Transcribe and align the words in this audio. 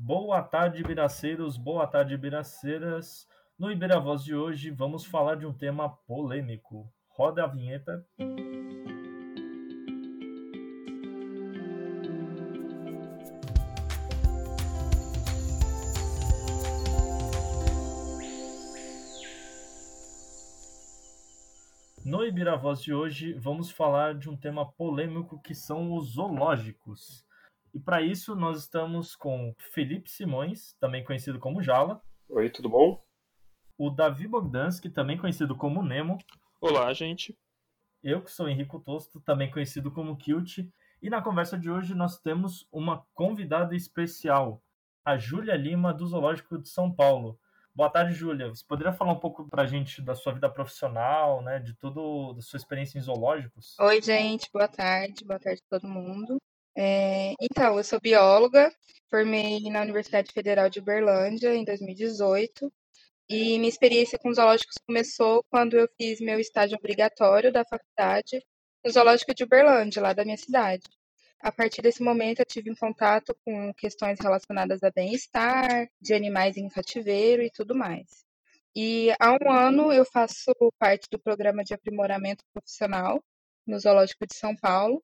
Boa 0.00 0.40
tarde, 0.42 0.80
Ibiraceiros, 0.80 1.56
boa 1.56 1.84
tarde, 1.84 2.14
Ibiraceiras. 2.14 3.26
No 3.58 3.70
Ibira 3.70 3.98
Voz 3.98 4.22
de 4.22 4.32
hoje 4.32 4.70
vamos 4.70 5.04
falar 5.04 5.34
de 5.34 5.44
um 5.44 5.52
tema 5.52 5.88
polêmico. 5.88 6.88
Roda 7.08 7.42
a 7.42 7.46
vinheta. 7.48 8.06
No 22.04 22.24
Ibira 22.24 22.56
Voz 22.56 22.80
de 22.80 22.94
hoje 22.94 23.32
vamos 23.32 23.72
falar 23.72 24.14
de 24.14 24.30
um 24.30 24.36
tema 24.36 24.64
polêmico 24.64 25.42
que 25.42 25.56
são 25.56 25.92
os 25.92 26.12
zoológicos. 26.12 27.27
E 27.78 27.80
para 27.80 28.02
isso 28.02 28.34
nós 28.34 28.58
estamos 28.58 29.14
com 29.14 29.54
Felipe 29.72 30.10
Simões, 30.10 30.74
também 30.80 31.04
conhecido 31.04 31.38
como 31.38 31.62
Jala. 31.62 32.02
Oi, 32.28 32.50
tudo 32.50 32.68
bom? 32.68 33.00
O 33.78 33.88
Davi 33.88 34.26
Bogdansky, 34.26 34.90
também 34.90 35.16
conhecido 35.16 35.56
como 35.56 35.80
Nemo. 35.80 36.18
Olá, 36.60 36.92
gente. 36.92 37.38
Eu 38.02 38.20
que 38.20 38.32
sou 38.32 38.48
Henrico 38.48 38.80
Tosto, 38.80 39.20
também 39.20 39.48
conhecido 39.48 39.92
como 39.92 40.16
Kilt. 40.16 40.58
E 41.00 41.08
na 41.08 41.22
conversa 41.22 41.56
de 41.56 41.70
hoje 41.70 41.94
nós 41.94 42.18
temos 42.18 42.66
uma 42.72 43.06
convidada 43.14 43.76
especial, 43.76 44.60
a 45.04 45.16
Júlia 45.16 45.54
Lima, 45.54 45.94
do 45.94 46.04
Zoológico 46.04 46.58
de 46.58 46.68
São 46.68 46.92
Paulo. 46.92 47.38
Boa 47.72 47.88
tarde, 47.88 48.12
Júlia. 48.12 48.48
Você 48.48 48.64
poderia 48.66 48.92
falar 48.92 49.12
um 49.12 49.20
pouco 49.20 49.48
para 49.48 49.62
a 49.62 49.66
gente 49.66 50.02
da 50.02 50.16
sua 50.16 50.32
vida 50.32 50.50
profissional, 50.50 51.42
né, 51.42 51.60
de 51.60 51.74
tudo, 51.74 52.32
da 52.32 52.42
sua 52.42 52.56
experiência 52.56 52.98
em 52.98 53.02
zoológicos? 53.02 53.78
Oi, 53.78 54.02
gente. 54.02 54.50
Boa 54.52 54.66
tarde. 54.66 55.24
Boa 55.24 55.38
tarde 55.38 55.62
a 55.64 55.78
todo 55.78 55.86
mundo. 55.86 56.42
É, 56.80 57.34
então, 57.40 57.76
eu 57.76 57.82
sou 57.82 58.00
bióloga, 58.00 58.72
formei 59.10 59.58
na 59.68 59.82
Universidade 59.82 60.30
Federal 60.32 60.70
de 60.70 60.78
Uberlândia 60.78 61.52
em 61.56 61.64
2018 61.64 62.72
e 63.28 63.58
minha 63.58 63.68
experiência 63.68 64.16
com 64.16 64.32
zoológicos 64.32 64.76
começou 64.86 65.44
quando 65.50 65.76
eu 65.76 65.88
fiz 65.96 66.20
meu 66.20 66.38
estágio 66.38 66.78
obrigatório 66.78 67.52
da 67.52 67.64
faculdade 67.64 68.40
no 68.84 68.92
Zoológico 68.92 69.34
de 69.34 69.42
Uberlândia, 69.42 70.00
lá 70.00 70.12
da 70.12 70.24
minha 70.24 70.36
cidade. 70.36 70.84
A 71.40 71.50
partir 71.50 71.82
desse 71.82 72.00
momento, 72.00 72.40
eu 72.40 72.46
tive 72.46 72.70
em 72.70 72.76
contato 72.76 73.36
com 73.44 73.74
questões 73.74 74.20
relacionadas 74.20 74.80
a 74.84 74.90
bem-estar, 74.92 75.88
de 76.00 76.14
animais 76.14 76.56
em 76.56 76.68
cativeiro 76.68 77.42
e 77.42 77.50
tudo 77.50 77.74
mais. 77.74 78.24
E 78.76 79.10
há 79.18 79.32
um 79.32 79.52
ano 79.52 79.92
eu 79.92 80.04
faço 80.04 80.52
parte 80.78 81.08
do 81.10 81.18
programa 81.18 81.64
de 81.64 81.74
aprimoramento 81.74 82.44
profissional 82.52 83.20
no 83.66 83.80
Zoológico 83.80 84.24
de 84.28 84.36
São 84.36 84.54
Paulo, 84.54 85.02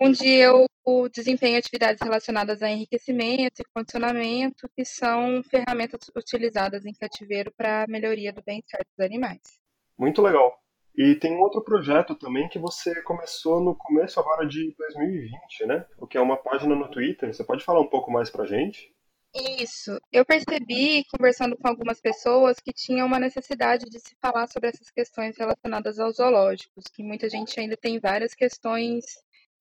onde 0.00 0.28
eu 0.28 0.66
desempenho 1.12 1.58
atividades 1.58 2.00
relacionadas 2.02 2.62
a 2.62 2.70
enriquecimento 2.70 3.60
e 3.60 3.64
condicionamento, 3.74 4.68
que 4.74 4.84
são 4.84 5.42
ferramentas 5.42 6.10
utilizadas 6.16 6.84
em 6.84 6.92
cativeiro 6.92 7.52
para 7.56 7.84
a 7.84 7.86
melhoria 7.86 8.32
do 8.32 8.42
bem-estar 8.42 8.80
dos 8.84 9.04
animais. 9.04 9.40
Muito 9.98 10.22
legal. 10.22 10.54
E 10.96 11.14
tem 11.14 11.34
um 11.34 11.40
outro 11.40 11.62
projeto 11.62 12.14
também 12.14 12.48
que 12.48 12.58
você 12.58 13.02
começou 13.02 13.60
no 13.60 13.74
começo 13.74 14.18
agora 14.18 14.46
de 14.46 14.74
2020, 14.78 15.66
né? 15.66 15.84
O 15.98 16.06
que 16.06 16.16
é 16.16 16.20
uma 16.20 16.36
página 16.36 16.74
no 16.74 16.90
Twitter. 16.90 17.34
Você 17.34 17.44
pode 17.44 17.64
falar 17.64 17.80
um 17.80 17.88
pouco 17.88 18.10
mais 18.10 18.30
pra 18.30 18.46
gente? 18.46 18.94
Isso. 19.34 20.00
Eu 20.10 20.24
percebi, 20.24 21.04
conversando 21.10 21.56
com 21.56 21.68
algumas 21.68 22.00
pessoas, 22.00 22.58
que 22.58 22.72
tinha 22.72 23.04
uma 23.04 23.18
necessidade 23.18 23.84
de 23.84 24.00
se 24.00 24.16
falar 24.22 24.46
sobre 24.46 24.70
essas 24.70 24.90
questões 24.90 25.36
relacionadas 25.36 25.98
aos 25.98 26.16
zoológicos, 26.16 26.84
que 26.86 27.02
muita 27.02 27.28
gente 27.28 27.60
ainda 27.60 27.76
tem 27.76 28.00
várias 28.00 28.34
questões 28.34 29.04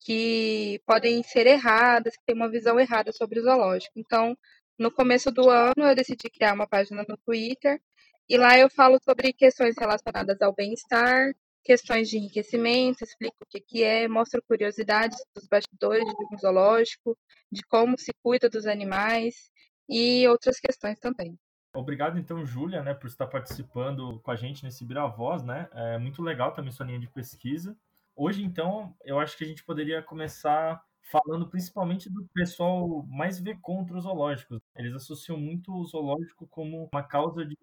que 0.06 0.80
podem 0.86 1.23
ser 1.23 1.48
erradas, 1.48 2.16
que 2.16 2.23
tem 2.28 2.36
uma 2.36 2.50
visão 2.50 2.80
errada 2.80 3.11
sobre 3.11 3.39
o 3.39 3.44
zoológico. 3.44 3.94
Então, 3.98 4.38
no 4.78 4.92
começo 4.92 5.31
do 5.31 5.50
ano, 5.50 5.73
eu 5.80 5.95
decidi 5.95 6.30
criar 6.30 6.53
uma 6.53 6.67
página 6.67 7.03
no 7.09 7.17
Twitter 7.25 7.81
e 8.30 8.38
lá 8.38 8.56
eu 8.58 8.70
falo 8.70 9.00
sobre 9.03 9.34
questões 9.34 9.75
relacionadas 9.75 10.39
ao 10.44 10.53
bem-estar, 10.53 11.34
questões 11.64 12.08
de 12.08 12.17
enriquecimento, 12.17 13.03
explico 13.03 13.38
o 13.41 13.47
que, 13.50 13.59
que 13.59 13.84
é, 13.84 14.07
mostro 14.07 14.44
curiosidades 14.47 15.18
dos 15.35 15.47
bastidores 15.47 16.08
um 16.31 16.38
zoológico, 16.38 17.18
de 17.52 17.63
como 17.63 17.97
se 17.97 18.13
cuida 18.22 18.47
dos 18.47 18.68
animais 18.68 19.50
e 19.90 20.28
outras 20.28 20.59
questões 20.59 21.00
também. 21.00 21.35
Obrigado, 21.74 22.19
então, 22.19 22.46
Júlia, 22.46 22.84
né, 22.84 22.94
por 22.94 23.08
estar 23.08 23.25
participando 23.25 24.19
com 24.19 24.29
a 24.29 24.35
gente 24.35 24.63
nesse 24.63 24.85
Voz, 25.18 25.44
né? 25.44 25.68
É 25.74 25.97
muito 25.97 26.22
legal 26.22 26.53
também 26.53 26.72
sua 26.72 26.85
linha 26.85 27.00
de 27.00 27.08
pesquisa. 27.08 27.75
Hoje, 28.18 28.42
então, 28.44 28.96
eu 29.03 29.20
acho 29.20 29.38
que 29.38 29.44
a 29.44 29.48
gente 29.48 29.64
poderia 29.64 30.02
começar 30.02 30.81
falando 31.12 31.48
principalmente 31.50 32.09
do 32.09 32.26
pessoal 32.34 33.03
mais 33.08 33.40
vê 33.40 33.56
contra 33.56 33.96
os 33.98 34.03
zoológicos. 34.03 34.59
Eles 34.76 34.94
associam 34.96 35.38
muito 35.38 35.74
o 35.74 35.86
zoológico 35.86 36.48
como 36.48 36.90
uma 36.94 37.03
causa 37.03 37.46
de 37.46 37.56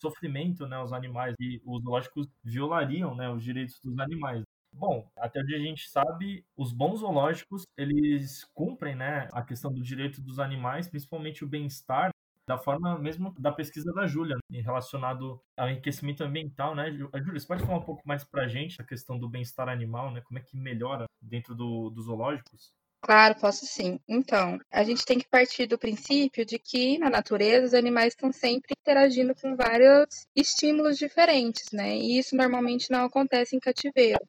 sofrimento, 0.00 0.66
né, 0.66 0.76
aos 0.76 0.92
animais, 0.92 1.34
e 1.40 1.62
os 1.64 1.82
zoológicos 1.82 2.28
violariam, 2.42 3.14
né, 3.14 3.30
os 3.30 3.42
direitos 3.42 3.80
dos 3.82 3.98
animais. 4.00 4.42
Bom, 4.72 5.08
até 5.16 5.40
onde 5.40 5.54
a 5.54 5.58
gente 5.58 5.88
sabe, 5.88 6.44
os 6.56 6.72
bons 6.72 7.00
zoológicos, 7.00 7.64
eles 7.76 8.44
cumprem, 8.52 8.94
né, 8.96 9.28
a 9.32 9.42
questão 9.42 9.72
do 9.72 9.82
direito 9.82 10.20
dos 10.20 10.38
animais, 10.38 10.88
principalmente 10.88 11.44
o 11.44 11.48
bem-estar, 11.48 12.10
da 12.50 12.58
forma 12.58 12.98
mesmo 12.98 13.32
da 13.38 13.52
pesquisa 13.52 13.92
da 13.92 14.08
Júlia, 14.08 14.36
né, 14.50 14.60
relacionado 14.60 15.40
ao 15.56 15.70
enriquecimento 15.70 16.24
ambiental, 16.24 16.74
né? 16.74 16.90
Júlia, 16.90 17.38
você 17.38 17.46
pode 17.46 17.64
falar 17.64 17.78
um 17.78 17.84
pouco 17.84 18.02
mais 18.04 18.24
pra 18.24 18.48
gente 18.48 18.82
a 18.82 18.84
questão 18.84 19.16
do 19.16 19.28
bem-estar 19.28 19.68
animal, 19.68 20.10
né? 20.10 20.20
Como 20.20 20.36
é 20.36 20.42
que 20.42 20.56
melhora 20.56 21.04
dentro 21.22 21.54
do, 21.54 21.90
dos 21.90 22.06
zoológicos? 22.06 22.72
Claro, 23.02 23.36
posso 23.40 23.64
sim. 23.66 24.00
Então, 24.08 24.58
a 24.70 24.82
gente 24.82 25.04
tem 25.04 25.20
que 25.20 25.28
partir 25.28 25.66
do 25.66 25.78
princípio 25.78 26.44
de 26.44 26.58
que 26.58 26.98
na 26.98 27.08
natureza 27.08 27.66
os 27.66 27.74
animais 27.74 28.14
estão 28.14 28.32
sempre 28.32 28.74
interagindo 28.76 29.32
com 29.40 29.54
vários 29.54 30.26
estímulos 30.34 30.98
diferentes, 30.98 31.66
né? 31.72 31.96
E 31.96 32.18
isso 32.18 32.34
normalmente 32.34 32.90
não 32.90 33.04
acontece 33.04 33.54
em 33.54 33.60
cativeiro. 33.60 34.20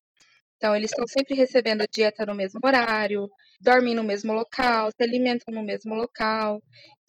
Então, 0.57 0.75
eles 0.75 0.91
estão 0.91 1.07
sempre 1.07 1.33
recebendo 1.33 1.83
dieta 1.91 2.23
no 2.23 2.35
mesmo 2.35 2.59
horário, 2.63 3.27
dormem 3.59 3.95
no 3.95 4.03
mesmo 4.03 4.31
local, 4.31 4.91
se 4.91 5.03
alimentam 5.03 5.51
no 5.51 5.63
mesmo 5.63 5.95
local. 5.95 6.61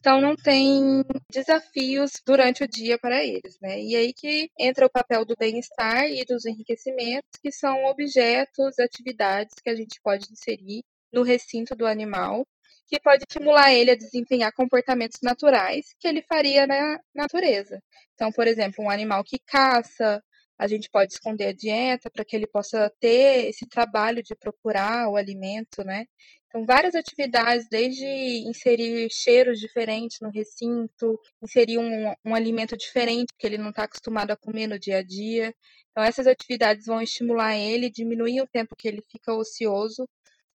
Então, 0.03 0.21
não 0.21 0.35
tem 0.35 1.05
desafios 1.31 2.11
durante 2.27 2.65
o 2.65 2.69
dia 2.69 2.99
para 2.99 3.23
eles, 3.23 3.57
né? 3.63 3.81
E 3.81 3.95
aí 3.95 4.13
que 4.13 4.51
entra 4.59 4.85
o 4.85 4.91
papel 4.91 5.25
do 5.25 5.37
bem-estar 5.39 6.07
e 6.11 6.25
dos 6.25 6.45
enriquecimentos, 6.45 7.31
que 7.41 7.53
são 7.53 7.85
objetos, 7.85 8.81
atividades 8.81 9.55
que 9.63 9.71
a 9.71 9.77
gente 9.77 10.01
pode 10.03 10.27
inserir 10.33 10.83
no 11.13 11.23
recinto 11.23 11.77
do 11.77 11.87
animal, 11.87 12.45
que 12.89 12.99
pode 12.99 13.23
estimular 13.29 13.73
ele 13.73 13.93
a 13.93 13.97
desempenhar 13.97 14.53
comportamentos 14.53 15.21
naturais 15.23 15.95
que 16.01 16.09
ele 16.09 16.23
faria 16.23 16.67
na 16.67 16.99
natureza. 17.15 17.81
Então, 18.15 18.33
por 18.33 18.49
exemplo, 18.49 18.85
um 18.85 18.91
animal 18.91 19.23
que 19.23 19.39
caça, 19.47 20.21
a 20.59 20.67
gente 20.67 20.91
pode 20.91 21.13
esconder 21.13 21.47
a 21.47 21.53
dieta 21.53 22.11
para 22.11 22.25
que 22.25 22.35
ele 22.35 22.47
possa 22.49 22.91
ter 23.01 23.47
esse 23.49 23.69
trabalho 23.69 24.21
de 24.21 24.35
procurar 24.35 25.09
o 25.09 25.17
alimento, 25.17 25.85
né? 25.85 26.07
Então, 26.53 26.67
várias 26.67 26.95
atividades, 26.95 27.67
desde 27.67 28.05
inserir 28.47 29.09
cheiros 29.11 29.59
diferentes 29.59 30.19
no 30.21 30.29
recinto, 30.29 31.19
inserir 31.43 31.79
um, 31.79 32.13
um 32.23 32.35
alimento 32.35 32.77
diferente 32.77 33.33
que 33.39 33.47
ele 33.47 33.57
não 33.57 33.71
está 33.71 33.85
acostumado 33.85 34.33
a 34.33 34.37
comer 34.37 34.67
no 34.67 34.79
dia 34.79 34.99
a 34.99 35.03
dia. 35.03 35.55
Então, 35.91 36.05
essas 36.05 36.27
atividades 36.27 36.85
vão 36.87 37.01
estimular 37.01 37.57
ele, 37.57 37.91
diminuir 37.91 38.43
o 38.43 38.47
tempo 38.47 38.77
que 38.77 38.87
ele 38.87 39.03
fica 39.11 39.33
ocioso 39.33 40.07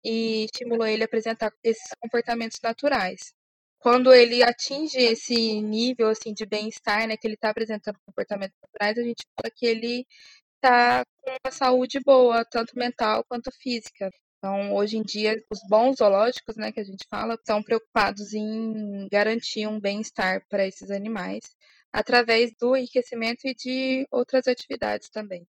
e 0.03 0.45
estimulou 0.45 0.85
ele 0.85 1.03
a 1.03 1.05
apresentar 1.05 1.51
esses 1.63 1.87
comportamentos 2.01 2.59
naturais. 2.61 3.33
Quando 3.79 4.13
ele 4.13 4.43
atinge 4.43 4.97
esse 4.97 5.61
nível 5.61 6.09
assim 6.09 6.33
de 6.33 6.45
bem-estar, 6.45 7.07
né, 7.07 7.15
que 7.17 7.27
ele 7.27 7.35
está 7.35 7.51
apresentando 7.51 7.99
comportamentos 8.05 8.57
naturais, 8.61 8.97
a 8.97 9.03
gente 9.03 9.23
fala 9.35 9.51
que 9.55 9.65
ele 9.65 10.05
está 10.55 11.05
com 11.21 11.31
uma 11.45 11.51
saúde 11.51 11.99
boa, 12.05 12.43
tanto 12.45 12.77
mental 12.77 13.23
quanto 13.29 13.51
física. 13.51 14.11
Então, 14.45 14.75
hoje 14.75 14.95
em 14.95 15.01
dia, 15.01 15.43
os 15.49 15.59
bons 15.67 15.97
zoológicos, 15.97 16.55
né, 16.55 16.71
que 16.71 16.79
a 16.79 16.83
gente 16.83 17.03
fala, 17.09 17.33
estão 17.33 17.63
preocupados 17.63 18.31
em 18.31 19.07
garantir 19.11 19.65
um 19.65 19.79
bem-estar 19.79 20.45
para 20.47 20.67
esses 20.67 20.91
animais 20.91 21.55
através 21.91 22.51
do 22.61 22.75
enriquecimento 22.75 23.47
e 23.47 23.55
de 23.55 24.07
outras 24.11 24.47
atividades 24.47 25.09
também. 25.09 25.47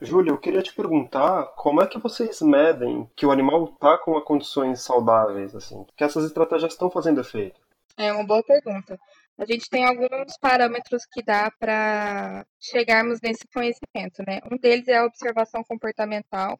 Júlia, 0.00 0.30
eu 0.30 0.38
queria 0.38 0.62
te 0.62 0.74
perguntar 0.74 1.44
como 1.56 1.82
é 1.82 1.86
que 1.86 1.98
vocês 1.98 2.40
medem 2.40 3.06
que 3.14 3.26
o 3.26 3.30
animal 3.30 3.66
está 3.66 3.98
com 3.98 4.18
condições 4.22 4.80
saudáveis, 4.80 5.54
assim, 5.54 5.84
que 5.94 6.02
essas 6.02 6.24
estratégias 6.24 6.72
estão 6.72 6.90
fazendo 6.90 7.20
efeito? 7.20 7.60
É 7.98 8.10
uma 8.14 8.24
boa 8.24 8.42
pergunta. 8.42 8.98
A 9.36 9.44
gente 9.44 9.68
tem 9.68 9.84
alguns 9.84 10.38
parâmetros 10.40 11.04
que 11.04 11.22
dá 11.22 11.50
para 11.60 12.46
chegarmos 12.58 13.20
nesse 13.22 13.46
conhecimento, 13.52 14.22
né? 14.26 14.40
Um 14.50 14.56
deles 14.56 14.88
é 14.88 14.96
a 14.96 15.04
observação 15.04 15.62
comportamental, 15.62 16.58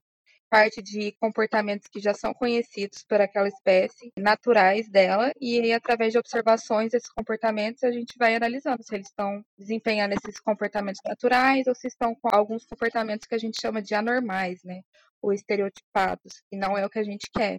parte 0.52 0.82
de 0.82 1.12
comportamentos 1.12 1.88
que 1.88 1.98
já 1.98 2.12
são 2.12 2.34
conhecidos 2.34 3.02
por 3.08 3.18
aquela 3.18 3.48
espécie, 3.48 4.12
naturais 4.18 4.86
dela, 4.86 5.32
e 5.40 5.58
aí, 5.58 5.72
através 5.72 6.12
de 6.12 6.18
observações 6.18 6.92
desses 6.92 7.10
comportamentos, 7.10 7.82
a 7.82 7.90
gente 7.90 8.18
vai 8.18 8.36
analisando 8.36 8.82
se 8.82 8.94
eles 8.94 9.06
estão 9.06 9.42
desempenhando 9.56 10.12
esses 10.12 10.38
comportamentos 10.38 11.00
naturais 11.06 11.66
ou 11.66 11.74
se 11.74 11.86
estão 11.86 12.14
com 12.14 12.28
alguns 12.30 12.66
comportamentos 12.66 13.26
que 13.26 13.34
a 13.34 13.38
gente 13.38 13.58
chama 13.58 13.80
de 13.80 13.94
anormais, 13.94 14.62
né? 14.62 14.82
Ou 15.22 15.32
estereotipados, 15.32 16.42
que 16.50 16.56
não 16.58 16.76
é 16.76 16.84
o 16.84 16.90
que 16.90 16.98
a 16.98 17.04
gente 17.04 17.30
quer. 17.34 17.58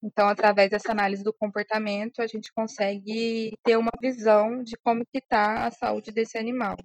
Então, 0.00 0.28
através 0.28 0.70
dessa 0.70 0.92
análise 0.92 1.24
do 1.24 1.34
comportamento, 1.34 2.22
a 2.22 2.28
gente 2.28 2.52
consegue 2.52 3.58
ter 3.64 3.76
uma 3.76 3.90
visão 4.00 4.62
de 4.62 4.76
como 4.84 5.04
que 5.04 5.18
está 5.18 5.66
a 5.66 5.70
saúde 5.72 6.12
desse 6.12 6.38
animal. 6.38 6.76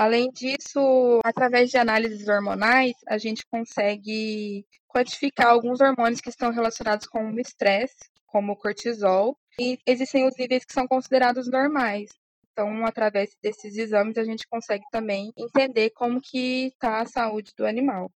Além 0.00 0.30
disso, 0.30 1.20
através 1.22 1.68
de 1.68 1.76
análises 1.76 2.26
hormonais, 2.26 2.94
a 3.06 3.18
gente 3.18 3.44
consegue 3.50 4.64
quantificar 4.88 5.48
alguns 5.48 5.78
hormônios 5.78 6.22
que 6.22 6.30
estão 6.30 6.50
relacionados 6.50 7.06
com 7.06 7.30
o 7.30 7.38
estresse, 7.38 8.08
como 8.26 8.52
o 8.52 8.56
cortisol, 8.56 9.36
e 9.60 9.78
existem 9.86 10.26
os 10.26 10.34
níveis 10.38 10.64
que 10.64 10.72
são 10.72 10.88
considerados 10.88 11.50
normais. 11.50 12.08
Então, 12.50 12.86
através 12.86 13.36
desses 13.42 13.76
exames, 13.76 14.16
a 14.16 14.24
gente 14.24 14.48
consegue 14.48 14.84
também 14.90 15.34
entender 15.36 15.90
como 15.90 16.18
que 16.18 16.68
está 16.68 17.02
a 17.02 17.06
saúde 17.06 17.52
do 17.54 17.66
animal. 17.66 18.10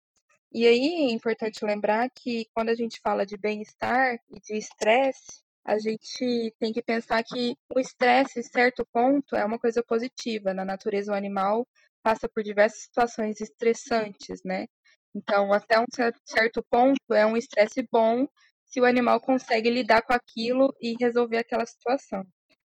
E 0.54 0.66
aí 0.66 1.10
é 1.10 1.12
importante 1.12 1.66
lembrar 1.66 2.10
que 2.12 2.48
quando 2.54 2.70
a 2.70 2.76
gente 2.76 3.02
fala 3.02 3.26
de 3.26 3.36
bem-estar 3.36 4.18
e 4.30 4.40
de 4.40 4.56
estresse, 4.56 5.43
a 5.66 5.80
gente 5.80 6.54
tem 6.60 6.74
que 6.74 6.82
pensar 6.82 7.24
que 7.24 7.56
o 7.74 7.80
estresse, 7.80 8.44
certo 8.44 8.86
ponto, 8.92 9.36
é 9.36 9.46
uma 9.46 9.60
coisa 9.60 9.84
positiva. 9.84 10.54
Na 10.54 10.66
natureza, 10.66 11.12
o 11.12 11.16
animal 11.16 11.68
passa 12.04 12.28
por 12.28 12.44
diversas 12.44 12.84
situações 12.84 13.40
estressantes, 13.40 14.42
né? 14.44 14.68
Então, 15.16 15.54
até 15.54 15.80
um 15.80 15.86
certo 16.26 16.64
ponto, 16.70 17.14
é 17.14 17.26
um 17.26 17.38
estresse 17.38 17.88
bom 17.92 18.28
se 18.66 18.82
o 18.82 18.86
animal 18.86 19.22
consegue 19.22 19.70
lidar 19.70 20.02
com 20.02 20.14
aquilo 20.14 20.76
e 20.82 20.96
resolver 21.00 21.38
aquela 21.38 21.66
situação. 21.66 22.26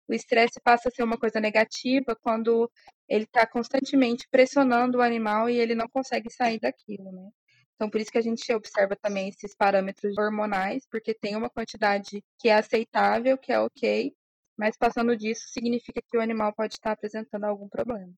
O 0.08 0.14
estresse 0.14 0.60
passa 0.64 0.90
a 0.90 0.92
ser 0.92 1.04
uma 1.04 1.18
coisa 1.18 1.40
negativa 1.40 2.16
quando 2.22 2.72
ele 3.08 3.26
está 3.26 3.46
constantemente 3.46 4.28
pressionando 4.32 4.98
o 4.98 5.02
animal 5.02 5.50
e 5.50 5.60
ele 5.60 5.76
não 5.76 5.88
consegue 5.88 6.32
sair 6.32 6.60
daquilo, 6.60 7.12
né? 7.12 7.30
Então, 7.80 7.90
por 7.90 8.02
isso 8.02 8.12
que 8.12 8.18
a 8.18 8.22
gente 8.22 8.52
observa 8.52 8.94
também 8.94 9.30
esses 9.30 9.56
parâmetros 9.56 10.18
hormonais, 10.18 10.86
porque 10.92 11.14
tem 11.14 11.38
uma 11.38 11.50
quantidade 11.50 12.22
que 12.38 12.50
é 12.50 12.56
aceitável, 12.56 13.38
que 13.38 13.54
é 13.54 13.60
ok, 13.62 14.14
mas 14.58 14.76
passando 14.76 15.16
disso 15.16 15.48
significa 15.48 16.02
que 16.06 16.18
o 16.18 16.20
animal 16.20 16.52
pode 16.54 16.74
estar 16.74 16.92
apresentando 16.92 17.46
algum 17.46 17.70
problema. 17.70 18.14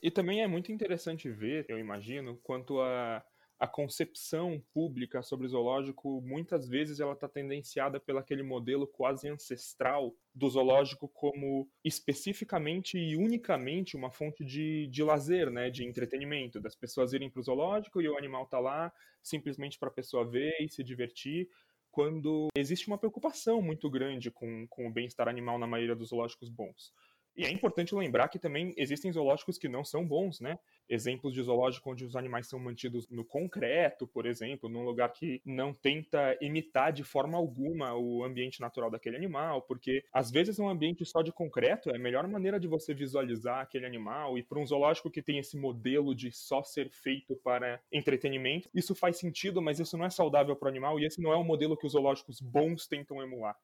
E 0.00 0.08
também 0.08 0.40
é 0.40 0.46
muito 0.46 0.70
interessante 0.70 1.28
ver, 1.28 1.66
eu 1.68 1.80
imagino, 1.80 2.38
quanto 2.44 2.80
a 2.80 3.24
a 3.62 3.66
concepção 3.68 4.60
pública 4.74 5.22
sobre 5.22 5.46
o 5.46 5.48
zoológico 5.48 6.20
muitas 6.22 6.68
vezes 6.68 6.98
ela 6.98 7.12
está 7.12 7.28
tendenciada 7.28 8.00
pelo 8.00 8.18
aquele 8.18 8.42
modelo 8.42 8.88
quase 8.88 9.28
ancestral 9.28 10.12
do 10.34 10.50
zoológico 10.50 11.08
como 11.08 11.70
especificamente 11.84 12.98
e 12.98 13.16
unicamente 13.16 13.96
uma 13.96 14.10
fonte 14.10 14.44
de, 14.44 14.88
de 14.88 15.04
lazer, 15.04 15.48
né, 15.48 15.70
de 15.70 15.84
entretenimento, 15.86 16.60
das 16.60 16.74
pessoas 16.74 17.12
irem 17.12 17.30
para 17.30 17.38
o 17.38 17.44
zoológico 17.44 18.02
e 18.02 18.08
o 18.08 18.18
animal 18.18 18.46
tá 18.46 18.58
lá 18.58 18.92
simplesmente 19.22 19.78
para 19.78 19.90
a 19.90 19.92
pessoa 19.92 20.28
ver 20.28 20.56
e 20.60 20.68
se 20.68 20.82
divertir, 20.82 21.48
quando 21.92 22.48
existe 22.56 22.88
uma 22.88 22.98
preocupação 22.98 23.62
muito 23.62 23.88
grande 23.88 24.28
com, 24.28 24.66
com 24.66 24.88
o 24.88 24.92
bem-estar 24.92 25.28
animal 25.28 25.56
na 25.56 25.68
maioria 25.68 25.94
dos 25.94 26.08
zoológicos 26.08 26.48
bons. 26.48 26.92
E 27.34 27.44
é 27.44 27.50
importante 27.50 27.94
lembrar 27.94 28.28
que 28.28 28.38
também 28.38 28.74
existem 28.76 29.10
zoológicos 29.10 29.56
que 29.56 29.68
não 29.68 29.84
são 29.84 30.06
bons, 30.06 30.40
né? 30.40 30.58
Exemplos 30.88 31.32
de 31.32 31.42
zoológico 31.42 31.90
onde 31.90 32.04
os 32.04 32.14
animais 32.14 32.46
são 32.46 32.58
mantidos 32.58 33.08
no 33.08 33.24
concreto, 33.24 34.06
por 34.06 34.26
exemplo, 34.26 34.68
num 34.68 34.84
lugar 34.84 35.10
que 35.12 35.40
não 35.44 35.72
tenta 35.72 36.36
imitar 36.42 36.92
de 36.92 37.02
forma 37.02 37.38
alguma 37.38 37.94
o 37.94 38.22
ambiente 38.22 38.60
natural 38.60 38.90
daquele 38.90 39.16
animal, 39.16 39.62
porque 39.62 40.04
às 40.12 40.30
vezes 40.30 40.58
um 40.58 40.68
ambiente 40.68 41.06
só 41.06 41.22
de 41.22 41.32
concreto 41.32 41.90
é 41.90 41.96
a 41.96 41.98
melhor 41.98 42.28
maneira 42.28 42.60
de 42.60 42.68
você 42.68 42.92
visualizar 42.92 43.60
aquele 43.60 43.86
animal 43.86 44.36
e 44.36 44.42
para 44.42 44.58
um 44.58 44.66
zoológico 44.66 45.10
que 45.10 45.22
tem 45.22 45.38
esse 45.38 45.56
modelo 45.56 46.14
de 46.14 46.30
só 46.30 46.62
ser 46.62 46.90
feito 46.90 47.34
para 47.36 47.80
entretenimento, 47.90 48.68
isso 48.74 48.94
faz 48.94 49.16
sentido, 49.16 49.62
mas 49.62 49.80
isso 49.80 49.96
não 49.96 50.04
é 50.04 50.10
saudável 50.10 50.54
para 50.54 50.66
o 50.66 50.68
animal 50.68 51.00
e 51.00 51.06
esse 51.06 51.22
não 51.22 51.32
é 51.32 51.36
o 51.36 51.44
modelo 51.44 51.76
que 51.76 51.86
os 51.86 51.92
zoológicos 51.92 52.40
bons 52.40 52.86
tentam 52.86 53.22
emular. 53.22 53.56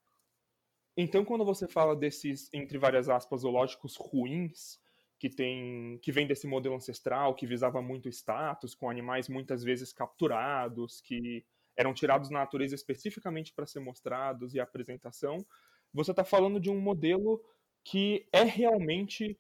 Então, 1.01 1.25
quando 1.25 1.45
você 1.45 1.69
fala 1.69 1.95
desses, 1.95 2.53
entre 2.53 2.77
várias 2.77 3.09
aspas, 3.09 3.43
zoológicos 3.43 3.95
ruins, 3.95 4.81
que 5.17 5.31
tem 5.31 5.97
que 6.03 6.11
vem 6.11 6.27
desse 6.27 6.45
modelo 6.45 6.75
ancestral 6.75 7.37
que 7.37 7.47
visava 7.47 7.81
muito 7.81 8.09
status, 8.09 8.75
com 8.75 8.91
animais 8.91 9.29
muitas 9.29 9.63
vezes 9.63 9.93
capturados, 9.93 11.01
que 11.01 11.47
eram 11.77 11.95
tirados 11.95 12.31
na 12.31 12.41
natureza 12.41 12.75
especificamente 12.75 13.53
para 13.55 13.65
ser 13.65 13.79
mostrados 13.79 14.55
e 14.55 14.61
apresentação, 14.61 15.47
você 15.95 16.11
está 16.11 16.25
falando 16.25 16.59
de 16.59 16.69
um 16.69 16.81
modelo 16.81 17.41
que 17.85 18.27
é 18.33 18.43
realmente 18.43 19.39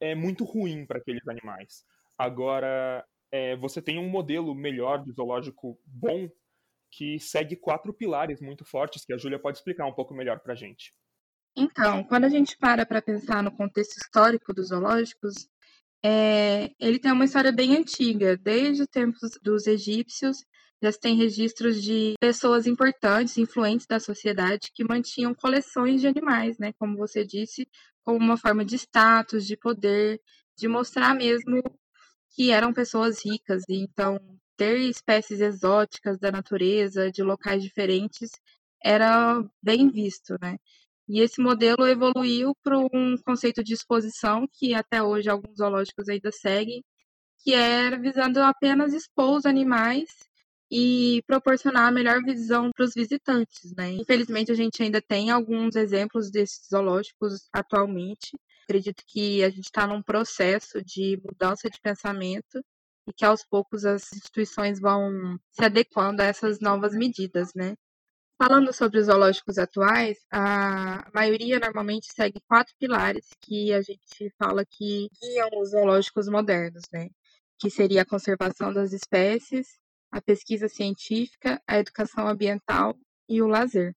é, 0.00 0.14
muito 0.14 0.42
ruim 0.42 0.86
para 0.86 1.00
aqueles 1.00 1.28
animais. 1.28 1.84
Agora, 2.16 3.06
é, 3.30 3.54
você 3.56 3.82
tem 3.82 3.98
um 3.98 4.08
modelo 4.08 4.54
melhor 4.54 5.04
de 5.04 5.12
zoológico 5.12 5.78
bom 5.84 6.30
que 6.96 7.18
segue 7.18 7.56
quatro 7.56 7.92
pilares 7.92 8.40
muito 8.40 8.64
fortes 8.64 9.04
que 9.04 9.12
a 9.12 9.18
Júlia 9.18 9.38
pode 9.38 9.58
explicar 9.58 9.86
um 9.86 9.92
pouco 9.92 10.14
melhor 10.14 10.38
para 10.40 10.52
a 10.52 10.56
gente. 10.56 10.94
Então, 11.56 12.04
quando 12.04 12.24
a 12.24 12.28
gente 12.28 12.56
para 12.56 12.84
para 12.86 13.02
pensar 13.02 13.42
no 13.42 13.52
contexto 13.52 13.96
histórico 13.96 14.52
dos 14.52 14.68
zoológicos, 14.68 15.48
é, 16.04 16.70
ele 16.78 16.98
tem 16.98 17.12
uma 17.12 17.24
história 17.24 17.52
bem 17.52 17.76
antiga, 17.76 18.36
desde 18.36 18.82
os 18.82 18.88
tempos 18.88 19.38
dos 19.42 19.66
egípcios, 19.66 20.44
já 20.82 20.92
se 20.92 21.00
tem 21.00 21.16
registros 21.16 21.82
de 21.82 22.14
pessoas 22.20 22.66
importantes, 22.66 23.38
influentes 23.38 23.86
da 23.86 23.98
sociedade, 23.98 24.70
que 24.74 24.84
mantinham 24.84 25.34
coleções 25.34 26.00
de 26.00 26.06
animais, 26.06 26.58
né? 26.58 26.72
Como 26.78 26.96
você 26.96 27.24
disse, 27.24 27.66
como 28.02 28.18
uma 28.18 28.36
forma 28.36 28.64
de 28.64 28.76
status, 28.76 29.46
de 29.46 29.56
poder, 29.56 30.20
de 30.56 30.68
mostrar 30.68 31.14
mesmo 31.14 31.62
que 32.34 32.50
eram 32.50 32.72
pessoas 32.72 33.24
ricas. 33.24 33.62
E 33.68 33.76
então, 33.82 34.20
ter 34.56 34.78
espécies 34.78 35.40
exóticas 35.40 36.18
da 36.18 36.30
natureza, 36.32 37.10
de 37.10 37.22
locais 37.22 37.62
diferentes, 37.62 38.30
era 38.82 39.42
bem 39.62 39.90
visto, 39.90 40.36
né? 40.40 40.58
E 41.08 41.20
esse 41.20 41.40
modelo 41.40 41.86
evoluiu 41.86 42.54
para 42.62 42.78
um 42.78 43.16
conceito 43.24 43.62
de 43.62 43.74
exposição 43.74 44.46
que 44.52 44.74
até 44.74 45.02
hoje 45.02 45.28
alguns 45.28 45.58
zoológicos 45.58 46.08
ainda 46.08 46.30
seguem, 46.32 46.82
que 47.42 47.54
era 47.54 47.98
visando 47.98 48.40
apenas 48.40 48.94
expor 48.94 49.36
os 49.38 49.46
animais 49.46 50.08
e 50.70 51.22
proporcionar 51.26 51.88
a 51.88 51.92
melhor 51.92 52.22
visão 52.24 52.70
para 52.74 52.84
os 52.84 52.94
visitantes, 52.94 53.74
né? 53.76 53.90
Infelizmente 53.92 54.50
a 54.50 54.54
gente 54.54 54.82
ainda 54.82 55.00
tem 55.00 55.30
alguns 55.30 55.76
exemplos 55.76 56.30
desses 56.30 56.68
zoológicos 56.68 57.48
atualmente. 57.52 58.32
Acredito 58.64 59.04
que 59.06 59.44
a 59.44 59.50
gente 59.50 59.66
está 59.66 59.86
num 59.86 60.02
processo 60.02 60.82
de 60.82 61.20
mudança 61.22 61.68
de 61.68 61.78
pensamento 61.80 62.64
e 63.06 63.12
que 63.12 63.24
aos 63.24 63.44
poucos 63.44 63.84
as 63.84 64.12
instituições 64.12 64.80
vão 64.80 65.38
se 65.50 65.64
adequando 65.64 66.22
a 66.22 66.26
essas 66.26 66.60
novas 66.60 66.94
medidas, 66.94 67.52
né? 67.54 67.74
Falando 68.36 68.72
sobre 68.72 68.98
os 68.98 69.06
zoológicos 69.06 69.58
atuais, 69.58 70.18
a 70.30 71.08
maioria 71.14 71.60
normalmente 71.60 72.12
segue 72.12 72.40
quatro 72.48 72.74
pilares 72.78 73.28
que 73.40 73.72
a 73.72 73.80
gente 73.80 74.30
fala 74.36 74.64
que 74.68 75.08
guiam 75.22 75.48
os 75.60 75.70
zoológicos 75.70 76.28
modernos, 76.28 76.82
né? 76.92 77.08
Que 77.58 77.70
seria 77.70 78.02
a 78.02 78.06
conservação 78.06 78.72
das 78.72 78.92
espécies, 78.92 79.78
a 80.10 80.20
pesquisa 80.20 80.68
científica, 80.68 81.62
a 81.66 81.78
educação 81.78 82.26
ambiental 82.26 82.96
e 83.28 83.40
o 83.40 83.46
lazer. 83.46 83.94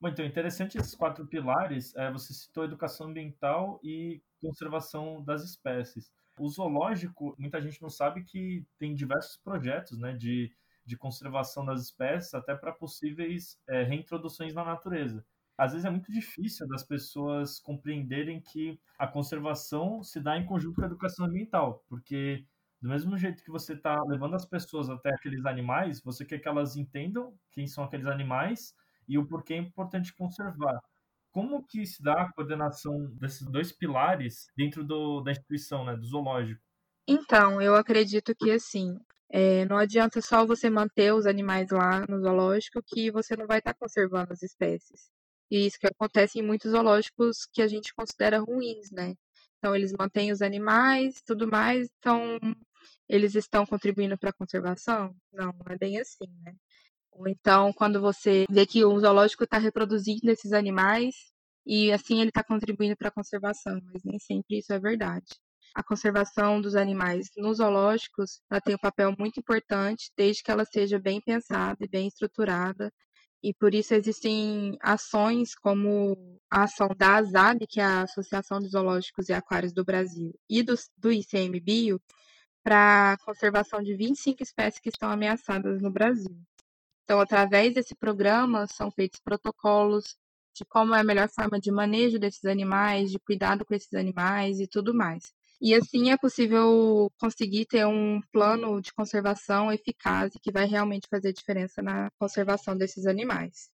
Muito 0.00 0.20
interessante 0.20 0.76
esses 0.76 0.94
quatro 0.94 1.26
pilares. 1.26 1.94
É, 1.96 2.12
você 2.12 2.34
citou 2.34 2.64
educação 2.64 3.08
ambiental 3.08 3.80
e 3.82 4.22
conservação 4.40 5.24
das 5.24 5.42
espécies. 5.42 6.10
O 6.38 6.48
zoológico, 6.48 7.34
muita 7.38 7.60
gente 7.60 7.80
não 7.80 7.88
sabe 7.88 8.22
que 8.22 8.64
tem 8.78 8.94
diversos 8.94 9.36
projetos 9.38 9.98
né, 9.98 10.12
de, 10.12 10.52
de 10.84 10.96
conservação 10.96 11.64
das 11.64 11.82
espécies, 11.82 12.34
até 12.34 12.54
para 12.54 12.72
possíveis 12.72 13.58
é, 13.66 13.82
reintroduções 13.82 14.54
na 14.54 14.64
natureza. 14.64 15.24
Às 15.56 15.72
vezes 15.72 15.86
é 15.86 15.90
muito 15.90 16.12
difícil 16.12 16.68
das 16.68 16.82
pessoas 16.82 17.58
compreenderem 17.58 18.40
que 18.40 18.78
a 18.98 19.06
conservação 19.06 20.02
se 20.02 20.20
dá 20.20 20.36
em 20.36 20.44
conjunto 20.44 20.76
com 20.76 20.82
a 20.82 20.86
educação 20.86 21.24
ambiental, 21.24 21.82
porque 21.88 22.44
do 22.80 22.90
mesmo 22.90 23.16
jeito 23.16 23.42
que 23.42 23.50
você 23.50 23.72
está 23.72 24.02
levando 24.04 24.34
as 24.34 24.44
pessoas 24.44 24.90
até 24.90 25.10
aqueles 25.10 25.46
animais, 25.46 26.00
você 26.02 26.24
quer 26.24 26.38
que 26.38 26.48
elas 26.48 26.76
entendam 26.76 27.34
quem 27.50 27.66
são 27.66 27.84
aqueles 27.84 28.06
animais 28.06 28.74
e 29.08 29.16
o 29.16 29.26
porquê 29.26 29.54
é 29.54 29.58
importante 29.58 30.14
conservar. 30.14 30.78
Como 31.36 31.62
que 31.62 31.84
se 31.84 32.02
dá 32.02 32.14
a 32.22 32.32
coordenação 32.32 33.10
desses 33.20 33.46
dois 33.46 33.70
pilares 33.70 34.46
dentro 34.56 34.82
do, 34.82 35.20
da 35.20 35.32
instituição, 35.32 35.84
né, 35.84 35.94
do 35.94 36.06
zoológico? 36.06 36.62
Então, 37.06 37.60
eu 37.60 37.74
acredito 37.74 38.34
que 38.34 38.50
assim, 38.50 38.98
é, 39.28 39.66
não 39.66 39.76
adianta 39.76 40.22
só 40.22 40.46
você 40.46 40.70
manter 40.70 41.12
os 41.12 41.26
animais 41.26 41.68
lá 41.70 42.06
no 42.08 42.18
zoológico 42.22 42.82
que 42.86 43.10
você 43.10 43.36
não 43.36 43.46
vai 43.46 43.58
estar 43.58 43.74
conservando 43.74 44.32
as 44.32 44.42
espécies. 44.42 45.10
E 45.50 45.66
isso 45.66 45.78
que 45.78 45.86
acontece 45.86 46.38
em 46.38 46.42
muitos 46.42 46.70
zoológicos 46.70 47.46
que 47.52 47.60
a 47.60 47.68
gente 47.68 47.94
considera 47.94 48.38
ruins, 48.38 48.90
né? 48.90 49.14
Então, 49.58 49.76
eles 49.76 49.92
mantêm 49.92 50.32
os 50.32 50.40
animais, 50.40 51.20
tudo 51.20 51.46
mais, 51.46 51.86
então 51.98 52.38
eles 53.06 53.34
estão 53.34 53.66
contribuindo 53.66 54.16
para 54.16 54.30
a 54.30 54.32
conservação? 54.32 55.14
Não, 55.30 55.52
não 55.52 55.74
é 55.74 55.76
bem 55.76 56.00
assim, 56.00 56.32
né? 56.42 56.54
Ou 57.18 57.26
então, 57.28 57.72
quando 57.72 58.00
você 58.00 58.44
vê 58.50 58.66
que 58.66 58.84
o 58.84 59.00
zoológico 59.00 59.44
está 59.44 59.58
reproduzindo 59.58 60.30
esses 60.30 60.52
animais 60.52 61.14
e 61.66 61.90
assim 61.90 62.20
ele 62.20 62.28
está 62.28 62.44
contribuindo 62.44 62.96
para 62.96 63.08
a 63.08 63.12
conservação, 63.12 63.80
mas 63.84 64.02
nem 64.04 64.18
sempre 64.18 64.58
isso 64.58 64.72
é 64.72 64.78
verdade. 64.78 65.26
A 65.74 65.82
conservação 65.82 66.60
dos 66.60 66.76
animais 66.76 67.28
nos 67.36 67.58
zoológicos 67.58 68.40
ela 68.50 68.60
tem 68.60 68.74
um 68.74 68.78
papel 68.78 69.14
muito 69.18 69.40
importante, 69.40 70.10
desde 70.16 70.42
que 70.42 70.50
ela 70.50 70.64
seja 70.66 70.98
bem 70.98 71.20
pensada 71.20 71.76
e 71.80 71.88
bem 71.88 72.06
estruturada 72.08 72.92
E 73.42 73.54
por 73.54 73.74
isso 73.74 73.94
existem 73.94 74.76
ações 74.82 75.54
como 75.54 76.38
a 76.50 76.64
ação 76.64 76.88
da 76.96 77.16
ASAB, 77.16 77.66
que 77.68 77.80
é 77.80 77.84
a 77.84 78.02
Associação 78.02 78.60
de 78.60 78.68
Zoológicos 78.68 79.28
e 79.28 79.32
Aquários 79.34 79.72
do 79.72 79.84
Brasil, 79.84 80.34
e 80.50 80.62
do, 80.62 80.74
do 80.98 81.12
ICMBio, 81.12 82.00
para 82.64 83.12
a 83.14 83.18
conservação 83.18 83.82
de 83.82 83.94
25 83.96 84.42
espécies 84.42 84.80
que 84.80 84.90
estão 84.90 85.10
ameaçadas 85.10 85.80
no 85.82 85.90
Brasil. 85.90 86.36
Então, 87.06 87.20
através 87.20 87.72
desse 87.72 87.94
programa, 87.94 88.66
são 88.66 88.90
feitos 88.90 89.20
protocolos 89.20 90.16
de 90.52 90.64
como 90.64 90.92
é 90.92 91.00
a 91.00 91.04
melhor 91.04 91.28
forma 91.28 91.60
de 91.60 91.70
manejo 91.70 92.18
desses 92.18 92.44
animais, 92.44 93.12
de 93.12 93.18
cuidado 93.20 93.64
com 93.64 93.72
esses 93.74 93.94
animais 93.94 94.58
e 94.58 94.66
tudo 94.66 94.92
mais. 94.92 95.32
E 95.60 95.72
assim 95.72 96.10
é 96.10 96.16
possível 96.16 97.08
conseguir 97.16 97.64
ter 97.66 97.86
um 97.86 98.20
plano 98.32 98.80
de 98.82 98.92
conservação 98.92 99.72
eficaz 99.72 100.34
e 100.34 100.40
que 100.40 100.50
vai 100.50 100.66
realmente 100.66 101.06
fazer 101.08 101.32
diferença 101.32 101.80
na 101.80 102.10
conservação 102.18 102.76
desses 102.76 103.06
animais. 103.06 103.70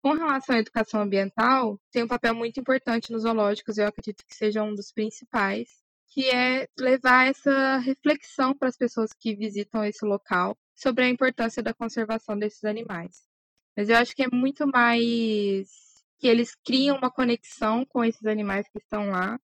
Com 0.00 0.12
relação 0.12 0.54
à 0.54 0.60
educação 0.60 1.00
ambiental, 1.00 1.80
tem 1.90 2.04
um 2.04 2.08
papel 2.08 2.32
muito 2.32 2.60
importante 2.60 3.10
nos 3.10 3.22
zoológicos, 3.22 3.76
eu 3.76 3.88
acredito 3.88 4.24
que 4.24 4.36
seja 4.36 4.62
um 4.62 4.72
dos 4.72 4.92
principais, 4.92 5.68
que 6.06 6.30
é 6.30 6.68
levar 6.78 7.26
essa 7.26 7.78
reflexão 7.78 8.56
para 8.56 8.68
as 8.68 8.76
pessoas 8.76 9.12
que 9.12 9.34
visitam 9.34 9.84
esse 9.84 10.04
local 10.04 10.56
sobre 10.78 11.04
a 11.04 11.08
importância 11.08 11.62
da 11.62 11.74
conservação 11.74 12.38
desses 12.38 12.64
animais. 12.64 13.24
Mas 13.76 13.88
eu 13.88 13.96
acho 13.96 14.14
que 14.14 14.22
é 14.22 14.28
muito 14.32 14.66
mais 14.66 15.68
que 16.18 16.28
eles 16.28 16.54
criam 16.64 16.96
uma 16.96 17.10
conexão 17.10 17.84
com 17.84 18.04
esses 18.04 18.24
animais 18.26 18.66
que 18.68 18.78
estão 18.78 19.10
lá 19.10 19.40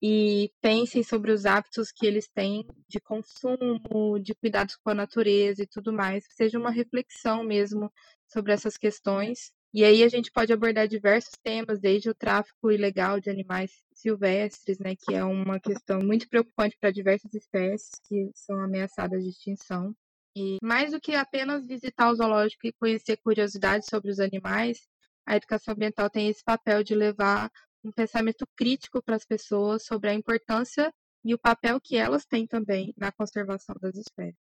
e 0.00 0.50
pensem 0.62 1.02
sobre 1.02 1.30
os 1.32 1.44
hábitos 1.44 1.90
que 1.92 2.06
eles 2.06 2.28
têm 2.28 2.66
de 2.88 3.00
consumo, 3.00 4.18
de 4.18 4.34
cuidados 4.34 4.76
com 4.76 4.90
a 4.90 4.94
natureza 4.94 5.62
e 5.62 5.66
tudo 5.66 5.92
mais, 5.92 6.24
seja 6.30 6.58
uma 6.58 6.70
reflexão 6.70 7.42
mesmo 7.42 7.92
sobre 8.26 8.52
essas 8.52 8.76
questões. 8.76 9.52
E 9.74 9.84
aí 9.84 10.02
a 10.02 10.08
gente 10.08 10.30
pode 10.30 10.52
abordar 10.52 10.88
diversos 10.88 11.32
temas, 11.42 11.78
desde 11.80 12.08
o 12.08 12.14
tráfico 12.14 12.70
ilegal 12.70 13.20
de 13.20 13.28
animais 13.28 13.72
silvestres, 13.92 14.78
né, 14.78 14.94
que 14.96 15.14
é 15.14 15.22
uma 15.22 15.60
questão 15.60 16.00
muito 16.00 16.28
preocupante 16.28 16.78
para 16.80 16.90
diversas 16.90 17.34
espécies 17.34 17.90
que 18.08 18.30
são 18.34 18.58
ameaçadas 18.60 19.22
de 19.22 19.30
extinção. 19.30 19.94
E 20.38 20.56
mais 20.62 20.92
do 20.92 21.00
que 21.00 21.16
apenas 21.16 21.66
visitar 21.66 22.08
o 22.08 22.14
zoológico 22.14 22.64
e 22.64 22.72
conhecer 22.72 23.16
curiosidades 23.16 23.88
sobre 23.90 24.08
os 24.12 24.20
animais, 24.20 24.86
a 25.26 25.34
educação 25.34 25.74
ambiental 25.74 26.08
tem 26.08 26.28
esse 26.28 26.44
papel 26.44 26.84
de 26.84 26.94
levar 26.94 27.50
um 27.84 27.90
pensamento 27.90 28.46
crítico 28.56 29.02
para 29.02 29.16
as 29.16 29.24
pessoas 29.24 29.84
sobre 29.84 30.10
a 30.10 30.14
importância 30.14 30.92
e 31.24 31.34
o 31.34 31.38
papel 31.38 31.80
que 31.82 31.96
elas 31.96 32.24
têm 32.24 32.46
também 32.46 32.94
na 32.96 33.10
conservação 33.10 33.74
das 33.80 33.96
espécies. 33.96 34.38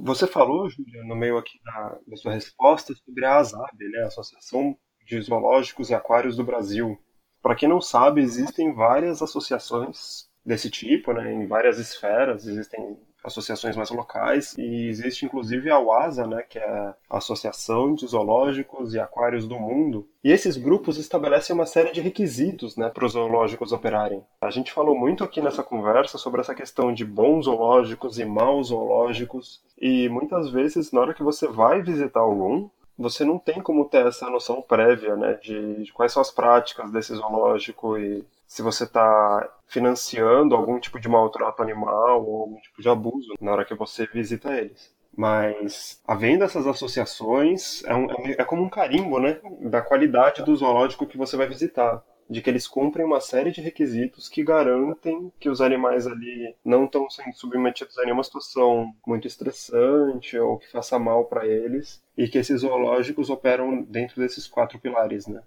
Você 0.00 0.26
falou, 0.26 0.70
Júlia, 0.70 1.04
no 1.04 1.14
meio 1.14 1.36
aqui 1.36 1.58
da, 1.62 1.98
da 2.06 2.16
sua 2.16 2.32
resposta, 2.32 2.94
sobre 2.94 3.26
a 3.26 3.36
ASAB, 3.36 3.78
né, 3.78 4.04
a 4.04 4.06
Associação 4.06 4.74
de 5.04 5.20
Zoológicos 5.20 5.90
e 5.90 5.94
Aquários 5.94 6.36
do 6.36 6.44
Brasil. 6.44 6.98
Para 7.42 7.54
quem 7.54 7.68
não 7.68 7.80
sabe, 7.82 8.22
existem 8.22 8.74
várias 8.74 9.20
associações 9.20 10.30
desse 10.44 10.70
tipo, 10.70 11.12
né, 11.12 11.30
em 11.30 11.46
várias 11.46 11.78
esferas, 11.78 12.46
existem 12.46 12.98
associações 13.26 13.76
mais 13.76 13.90
locais 13.90 14.54
e 14.56 14.88
existe 14.88 15.26
inclusive 15.26 15.70
a 15.70 15.78
UASA, 15.78 16.26
né, 16.26 16.42
que 16.48 16.58
é 16.58 16.64
a 16.64 16.94
Associação 17.10 17.94
de 17.94 18.06
Zoológicos 18.06 18.94
e 18.94 19.00
Aquários 19.00 19.46
do 19.46 19.58
Mundo. 19.58 20.08
E 20.22 20.32
esses 20.32 20.56
grupos 20.56 20.98
estabelecem 20.98 21.54
uma 21.54 21.66
série 21.66 21.92
de 21.92 22.00
requisitos 22.00 22.76
né, 22.76 22.88
para 22.88 23.04
os 23.04 23.12
zoológicos 23.12 23.72
operarem. 23.72 24.24
A 24.40 24.50
gente 24.50 24.72
falou 24.72 24.98
muito 24.98 25.22
aqui 25.22 25.40
nessa 25.40 25.62
conversa 25.62 26.18
sobre 26.18 26.40
essa 26.40 26.54
questão 26.54 26.92
de 26.92 27.04
bons 27.04 27.44
zoológicos 27.44 28.18
e 28.18 28.24
maus 28.24 28.68
zoológicos, 28.68 29.62
e 29.78 30.08
muitas 30.08 30.50
vezes, 30.50 30.90
na 30.90 31.00
hora 31.00 31.14
que 31.14 31.22
você 31.22 31.46
vai 31.46 31.82
visitar 31.82 32.20
algum, 32.20 32.68
você 32.98 33.24
não 33.24 33.38
tem 33.38 33.60
como 33.60 33.84
ter 33.84 34.06
essa 34.06 34.28
noção 34.30 34.62
prévia 34.62 35.16
né, 35.16 35.34
de, 35.34 35.84
de 35.84 35.92
quais 35.92 36.12
são 36.12 36.22
as 36.22 36.30
práticas 36.30 36.90
desse 36.90 37.14
zoológico 37.14 37.98
e 37.98 38.24
se 38.46 38.62
você 38.62 38.84
está 38.84 39.48
financiando 39.66 40.54
algum 40.54 40.78
tipo 40.78 40.98
de 41.00 41.08
maltrato 41.08 41.62
animal 41.62 42.24
ou 42.24 42.40
algum 42.42 42.60
tipo 42.60 42.80
de 42.80 42.88
abuso 42.88 43.34
na 43.40 43.52
hora 43.52 43.64
que 43.64 43.74
você 43.74 44.06
visita 44.06 44.54
eles. 44.54 44.94
Mas 45.16 46.00
havendo 46.06 46.44
essas 46.44 46.66
associações, 46.66 47.82
é, 47.84 47.94
um, 47.94 48.10
é, 48.10 48.32
é 48.38 48.44
como 48.44 48.62
um 48.62 48.68
carimbo 48.68 49.18
né, 49.18 49.40
da 49.62 49.80
qualidade 49.80 50.44
do 50.44 50.54
zoológico 50.54 51.06
que 51.06 51.16
você 51.16 51.36
vai 51.36 51.48
visitar 51.48 52.02
de 52.28 52.40
que 52.40 52.50
eles 52.50 52.66
cumprem 52.66 53.06
uma 53.06 53.20
série 53.20 53.50
de 53.50 53.60
requisitos 53.60 54.28
que 54.28 54.42
garantem 54.42 55.32
que 55.38 55.48
os 55.48 55.60
animais 55.60 56.06
ali 56.06 56.54
não 56.64 56.84
estão 56.84 57.08
sendo 57.08 57.34
submetidos 57.34 57.96
a 57.98 58.04
nenhuma 58.04 58.24
situação 58.24 58.92
muito 59.06 59.26
estressante 59.26 60.38
ou 60.38 60.58
que 60.58 60.70
faça 60.70 60.98
mal 60.98 61.24
para 61.26 61.46
eles 61.46 62.02
e 62.16 62.28
que 62.28 62.38
esses 62.38 62.60
zoológicos 62.62 63.30
operam 63.30 63.82
dentro 63.82 64.20
desses 64.20 64.46
quatro 64.46 64.78
pilares, 64.78 65.26
né? 65.26 65.42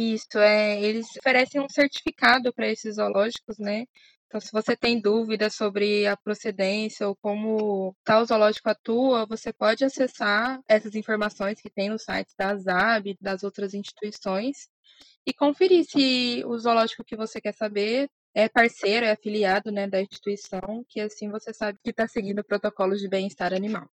Isso, 0.00 0.38
é, 0.38 0.80
eles 0.80 1.08
oferecem 1.16 1.60
um 1.60 1.68
certificado 1.68 2.52
para 2.52 2.68
esses 2.68 2.94
zoológicos, 2.94 3.58
né? 3.58 3.84
Então, 4.28 4.40
se 4.40 4.52
você 4.52 4.76
tem 4.76 5.00
dúvidas 5.00 5.56
sobre 5.56 6.06
a 6.06 6.16
procedência 6.16 7.08
ou 7.08 7.16
como 7.16 7.96
tal 8.04 8.24
zoológico 8.24 8.68
atua, 8.70 9.26
você 9.26 9.52
pode 9.52 9.84
acessar 9.84 10.60
essas 10.68 10.94
informações 10.94 11.60
que 11.60 11.68
tem 11.68 11.88
no 11.90 11.98
site 11.98 12.32
da 12.38 12.54
ZAB, 12.56 13.16
das 13.20 13.42
outras 13.42 13.74
instituições, 13.74 14.68
e 15.26 15.32
conferir 15.34 15.84
se 15.84 16.44
o 16.46 16.56
zoológico 16.56 17.04
que 17.04 17.16
você 17.16 17.40
quer 17.40 17.54
saber 17.54 18.08
é 18.34 18.48
parceiro, 18.48 19.04
é 19.04 19.10
afiliado 19.10 19.72
né, 19.72 19.88
da 19.88 20.00
instituição, 20.00 20.84
que 20.88 21.00
assim 21.00 21.28
você 21.28 21.52
sabe 21.52 21.76
que 21.82 21.90
está 21.90 22.06
seguindo 22.06 22.44
protocolos 22.44 23.00
de 23.00 23.08
bem-estar 23.08 23.52
animal. 23.52 23.90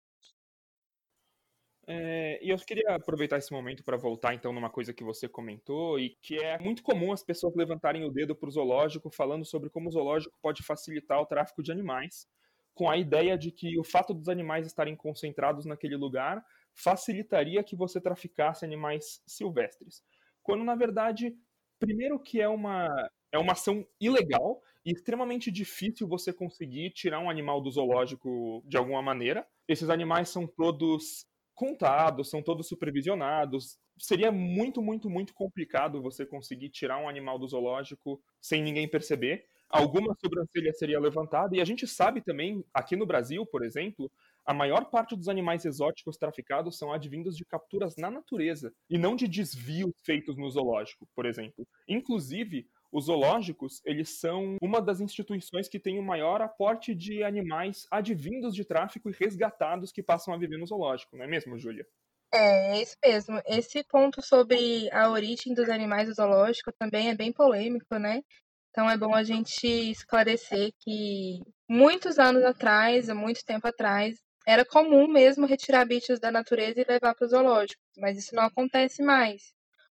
É, 1.87 2.39
e 2.43 2.49
eu 2.49 2.57
queria 2.57 2.95
aproveitar 2.95 3.37
esse 3.37 3.53
momento 3.53 3.85
para 3.85 3.97
voltar 3.97 4.35
então 4.35 4.53
numa 4.53 4.71
coisa 4.71 4.93
que 4.93 5.05
você 5.05 5.29
comentou 5.29 5.99
e 5.99 6.11
que 6.23 6.39
é 6.39 6.59
muito 6.59 6.83
comum 6.83 7.13
as 7.13 7.23
pessoas 7.23 7.55
levantarem 7.55 8.05
o 8.05 8.11
dedo 8.11 8.35
para 8.35 8.49
o 8.49 8.53
zoológico 8.53 9.11
falando 9.11 9.45
sobre 9.45 9.69
como 9.69 9.89
o 9.89 9.93
zoológico 9.93 10.39
pode 10.41 10.63
facilitar 10.63 11.21
o 11.21 11.27
tráfico 11.27 11.63
de 11.63 11.71
animais, 11.71 12.27
com 12.75 12.89
a 12.89 12.97
ideia 12.97 13.37
de 13.37 13.51
que 13.51 13.79
o 13.79 13.85
fato 13.85 14.15
dos 14.15 14.29
animais 14.29 14.67
estarem 14.67 14.97
concentrados 14.97 15.67
naquele 15.67 15.97
lugar 15.97 16.45
facilitaria 16.75 17.63
que 17.63 17.77
você 17.77 18.01
traficasse 18.01 18.65
animais 18.65 19.23
silvestres. 19.27 20.03
Quando 20.43 20.65
na 20.65 20.75
verdade, 20.75 21.37
primeiro 21.79 22.19
que 22.19 22.41
é 22.41 22.49
uma 22.49 22.89
é 23.31 23.39
uma 23.39 23.53
ação 23.53 23.87
ilegal 24.01 24.63
e 24.87 24.93
extremamente 24.93 25.51
difícil 25.51 26.07
você 26.07 26.33
conseguir 26.33 26.91
tirar 26.91 27.19
um 27.21 27.29
animal 27.29 27.61
do 27.61 27.71
zoológico 27.71 28.63
de 28.65 28.77
alguma 28.77 29.03
maneira. 29.03 29.47
Esses 29.67 29.91
animais 29.91 30.29
são 30.29 30.47
todos 30.47 31.27
contados, 31.55 32.31
são 32.31 32.43
todos 32.43 32.69
supervisionados. 32.69 33.79
Seria 33.99 34.33
muito, 34.33 34.83
muito, 34.83 35.09
muito 35.09 35.33
complicado 35.35 36.03
você 36.03 36.27
conseguir 36.27 36.69
tirar 36.71 36.99
um 36.99 37.09
animal 37.09 37.39
do 37.39 37.49
zoológico 37.49 38.21
sem 38.41 38.63
ninguém 38.63 38.89
perceber. 38.89 39.45
Alguma 39.69 40.15
sobrancelha 40.21 40.73
seria 40.73 41.01
levantada, 41.01 41.57
e 41.57 41.61
a 41.61 41.65
gente 41.65 41.87
sabe 41.87 42.21
também, 42.21 42.65
aqui 42.73 42.95
no 42.95 43.07
Brasil, 43.07 43.45
por 43.45 43.65
exemplo, 43.65 44.11
a 44.47 44.55
maior 44.55 44.85
parte 44.85 45.17
dos 45.17 45.29
animais 45.29 45.65
exóticos 45.65 46.17
traficados 46.17 46.79
são 46.79 46.93
advindos 46.93 47.37
de 47.37 47.45
capturas 47.45 47.97
na 47.97 48.11
natureza 48.11 48.73
e 48.91 48.99
não 48.99 49.17
de 49.17 49.27
desvios 49.27 49.93
feitos 50.05 50.37
no 50.37 50.49
zoológico, 50.51 51.09
por 51.15 51.27
exemplo. 51.27 51.67
Inclusive, 51.89 52.69
os 52.95 53.07
zoológicos, 53.07 53.83
eles 53.85 54.21
são 54.21 54.57
uma 54.63 54.81
das 54.81 55.01
instituições 55.01 55.69
que 55.69 55.81
tem 55.81 55.99
o 55.99 56.03
maior 56.03 56.41
aporte 56.41 56.95
de 56.95 57.25
animais 57.25 57.89
advindos 57.91 58.55
de 58.55 58.65
tráfico 58.65 59.11
e 59.11 59.13
resgatados 59.13 59.91
que 59.91 60.01
passam 60.01 60.33
a 60.33 60.37
viver 60.37 60.59
no 60.59 60.67
zoológico, 60.67 61.17
não 61.17 61.25
é 61.25 61.27
mesmo, 61.27 61.59
Júlia? 61.59 61.85
É, 62.33 62.79
é 62.79 62.83
isso 62.83 62.97
mesmo. 63.05 63.43
Esse 63.47 63.83
ponto 63.83 64.23
sobre 64.23 64.89
a 64.93 65.11
origem 65.11 65.53
dos 65.53 65.69
animais 65.69 66.09
do 66.09 66.15
zoológico 66.15 66.71
também 66.79 67.11
é 67.11 67.17
bem 67.17 67.33
polêmico, 67.33 67.97
né? 67.99 68.23
Então 68.71 68.89
é 68.89 68.97
bom 68.97 69.13
a 69.13 69.25
gente 69.25 69.67
esclarecer 69.67 70.71
que 70.79 71.41
muitos 71.69 72.21
anos 72.21 72.45
atrás, 72.45 73.11
há 73.11 73.15
muito 73.15 73.45
tempo 73.45 73.67
atrás, 73.67 74.21
era 74.47 74.65
comum 74.65 75.09
mesmo 75.09 75.47
retirar 75.47 75.85
bichos 75.85 76.21
da 76.21 76.31
natureza 76.31 76.81
e 76.81 76.85
levar 76.85 77.13
para 77.17 77.27
o 77.27 77.29
zoológico, 77.29 77.83
mas 77.99 78.17
isso 78.19 78.37
não 78.37 78.45
acontece 78.45 79.03
mais. 79.03 79.53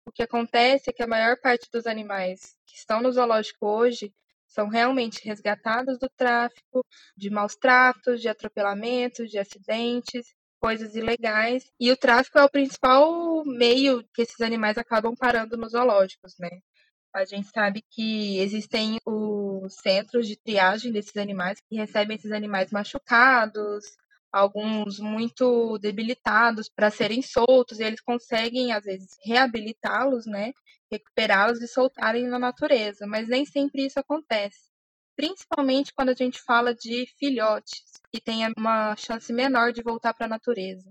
O 0.07 0.13
que 0.13 0.23
acontece 0.23 0.89
é 0.89 0.93
que 0.93 1.03
a 1.03 1.07
maior 1.07 1.37
parte 1.41 1.69
dos 1.71 1.87
animais 1.87 2.57
que 2.65 2.77
estão 2.77 3.03
no 3.03 3.11
zoológico 3.11 3.67
hoje 3.67 4.15
são 4.47 4.69
realmente 4.69 5.23
resgatados 5.25 5.99
do 5.99 6.09
tráfico, 6.17 6.87
de 7.17 7.29
maus 7.29 7.57
tratos, 7.57 8.21
de 8.21 8.29
atropelamentos, 8.29 9.29
de 9.29 9.39
acidentes, 9.39 10.33
coisas 10.61 10.95
ilegais. 10.95 11.71
E 11.79 11.91
o 11.91 11.97
tráfico 11.97 12.39
é 12.39 12.45
o 12.45 12.51
principal 12.51 13.45
meio 13.45 14.03
que 14.15 14.23
esses 14.23 14.41
animais 14.41 14.79
acabam 14.79 15.15
parando 15.15 15.57
nos 15.57 15.73
zoológicos, 15.73 16.35
né? 16.39 16.51
A 17.13 17.25
gente 17.25 17.49
sabe 17.49 17.83
que 17.91 18.39
existem 18.39 18.99
os 19.05 19.75
centros 19.75 20.29
de 20.29 20.37
triagem 20.37 20.93
desses 20.93 21.17
animais 21.17 21.59
que 21.69 21.77
recebem 21.77 22.17
esses 22.17 22.31
animais 22.31 22.71
machucados, 22.71 23.97
alguns 24.33 24.99
muito 24.99 25.79
debilitados 25.79 26.69
para 26.69 26.91
serem 26.91 27.23
soltos, 27.23 27.81
e 27.81 27.85
eles 27.85 28.01
conseguem, 28.01 28.73
às 28.73 28.85
vezes, 28.85 29.11
reabilitá-los, 29.25 30.27
né? 30.27 30.53
Recuperá-los 30.91 31.61
e 31.63 31.69
soltarem 31.69 32.27
na 32.29 32.39
natureza, 32.39 33.07
mas 33.07 33.29
nem 33.29 33.45
sempre 33.45 33.87
isso 33.87 33.99
acontece. 33.99 34.71
Principalmente 35.17 35.93
quando 35.95 36.11
a 36.11 36.15
gente 36.15 36.41
fala 36.43 36.75
de 36.75 37.07
filhotes, 37.19 37.83
que 38.13 38.21
têm 38.21 38.43
uma 38.57 38.95
chance 38.97 39.33
menor 39.33 39.73
de 39.73 39.83
voltar 39.83 40.15
para 40.15 40.27
a 40.27 40.29
natureza. 40.29 40.91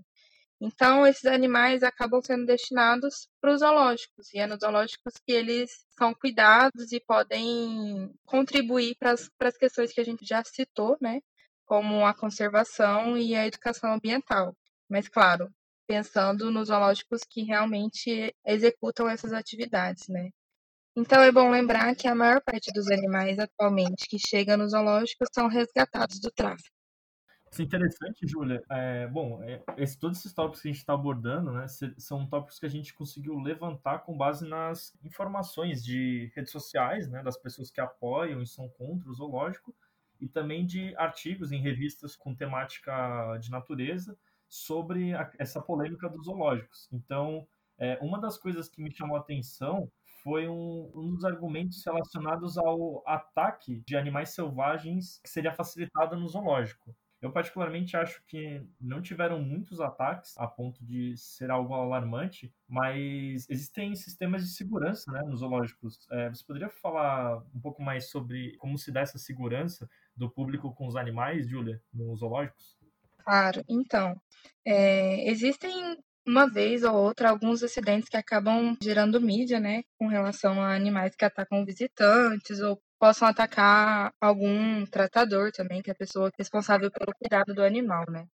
Então, 0.60 1.06
esses 1.06 1.26
animais 1.26 1.82
acabam 1.82 2.20
sendo 2.22 2.46
destinados 2.46 3.28
para 3.40 3.52
os 3.52 3.60
zoológicos, 3.60 4.32
e 4.32 4.38
é 4.38 4.46
nos 4.46 4.60
zoológicos 4.60 5.14
que 5.24 5.32
eles 5.32 5.70
são 5.98 6.14
cuidados 6.14 6.92
e 6.92 7.00
podem 7.00 8.10
contribuir 8.24 8.96
para 8.98 9.12
as 9.12 9.56
questões 9.58 9.92
que 9.92 10.00
a 10.00 10.04
gente 10.04 10.24
já 10.26 10.42
citou, 10.44 10.96
né? 11.00 11.20
Como 11.66 12.06
a 12.06 12.14
conservação 12.14 13.18
e 13.18 13.34
a 13.34 13.46
educação 13.46 13.92
ambiental. 13.92 14.56
Mas, 14.88 15.08
claro, 15.08 15.50
pensando 15.86 16.50
nos 16.50 16.68
zoológicos 16.68 17.22
que 17.28 17.42
realmente 17.42 18.34
executam 18.44 19.08
essas 19.08 19.32
atividades, 19.32 20.08
né? 20.08 20.30
Então 20.96 21.22
é 21.22 21.30
bom 21.30 21.50
lembrar 21.50 21.94
que 21.94 22.08
a 22.08 22.14
maior 22.14 22.40
parte 22.42 22.72
dos 22.72 22.90
animais 22.90 23.38
atualmente 23.38 24.08
que 24.08 24.18
chegam 24.18 24.56
nos 24.56 24.70
zoológicos 24.72 25.28
são 25.32 25.46
resgatados 25.46 26.18
do 26.20 26.30
tráfico. 26.30 26.74
Isso 27.52 27.62
é 27.62 27.64
interessante, 27.64 28.26
Júlia. 28.26 28.62
É, 28.70 29.06
bom, 29.06 29.42
é, 29.42 29.62
esse, 29.76 29.98
todos 29.98 30.18
esses 30.18 30.32
tópicos 30.32 30.62
que 30.62 30.68
a 30.68 30.72
gente 30.72 30.80
está 30.80 30.94
abordando, 30.94 31.52
né, 31.52 31.66
são 31.96 32.26
tópicos 32.26 32.58
que 32.58 32.66
a 32.66 32.70
gente 32.70 32.92
conseguiu 32.94 33.38
levantar 33.38 34.00
com 34.00 34.16
base 34.16 34.46
nas 34.46 34.94
informações 35.04 35.84
de 35.84 36.30
redes 36.34 36.50
sociais, 36.50 37.08
né, 37.08 37.22
das 37.22 37.38
pessoas 37.38 37.70
que 37.70 37.80
apoiam 37.80 38.42
e 38.42 38.46
são 38.46 38.68
contra 38.70 39.08
o 39.08 39.14
zoológico, 39.14 39.74
e 40.20 40.28
também 40.28 40.64
de 40.64 40.94
artigos 40.96 41.52
em 41.52 41.60
revistas 41.60 42.16
com 42.16 42.34
temática 42.34 43.36
de 43.38 43.50
natureza 43.50 44.16
sobre 44.48 45.14
a, 45.14 45.30
essa 45.38 45.60
polêmica 45.60 46.08
dos 46.08 46.26
zoológicos. 46.26 46.88
Então, 46.92 47.46
é, 47.78 47.98
uma 48.00 48.20
das 48.20 48.38
coisas 48.38 48.68
que 48.68 48.82
me 48.82 48.90
chamou 48.90 49.16
a 49.16 49.20
atenção 49.20 49.90
foi 50.22 50.48
um, 50.48 50.90
um, 50.94 51.14
dos 51.14 51.24
argumentos 51.24 51.84
relacionados 51.84 52.56
ao 52.58 53.02
ataque 53.06 53.82
de 53.86 53.96
animais 53.96 54.30
selvagens 54.30 55.20
que 55.22 55.28
seria 55.28 55.52
facilitado 55.52 56.16
no 56.16 56.26
zoológico. 56.26 56.94
Eu 57.20 57.32
particularmente 57.32 57.96
acho 57.96 58.22
que 58.26 58.62
não 58.80 59.00
tiveram 59.00 59.40
muitos 59.40 59.80
ataques 59.80 60.36
a 60.36 60.46
ponto 60.46 60.84
de 60.84 61.16
ser 61.16 61.50
algo 61.50 61.74
alarmante, 61.74 62.52
mas 62.68 63.48
existem 63.48 63.94
sistemas 63.96 64.42
de 64.42 64.50
segurança 64.54 65.10
né, 65.10 65.22
nos 65.22 65.40
zoológicos. 65.40 66.06
É, 66.10 66.28
você 66.28 66.44
poderia 66.44 66.68
falar 66.68 67.38
um 67.54 67.60
pouco 67.60 67.82
mais 67.82 68.10
sobre 68.10 68.56
como 68.58 68.76
se 68.76 68.92
dá 68.92 69.00
essa 69.00 69.18
segurança 69.18 69.88
do 70.16 70.30
público 70.30 70.74
com 70.74 70.86
os 70.86 70.96
animais, 70.96 71.48
Júlia, 71.48 71.80
nos 71.92 72.20
zoológicos? 72.20 72.76
Claro, 73.24 73.62
então, 73.68 74.14
é, 74.64 75.28
existem 75.30 75.96
uma 76.26 76.50
vez 76.50 76.82
ou 76.82 76.94
outra 76.94 77.30
alguns 77.30 77.62
acidentes 77.62 78.08
que 78.08 78.16
acabam 78.16 78.76
gerando 78.82 79.20
mídia, 79.20 79.60
né, 79.60 79.82
com 79.98 80.08
relação 80.08 80.60
a 80.60 80.74
animais 80.74 81.14
que 81.14 81.24
atacam 81.24 81.64
visitantes 81.64 82.60
ou 82.60 82.80
possam 82.98 83.28
atacar 83.28 84.12
algum 84.20 84.84
tratador 84.86 85.52
também, 85.52 85.82
que 85.82 85.90
é 85.90 85.92
a 85.92 85.96
pessoa 85.96 86.30
responsável 86.38 86.90
pelo 86.90 87.12
cuidado 87.14 87.54
do 87.54 87.62
animal, 87.62 88.04
né? 88.10 88.26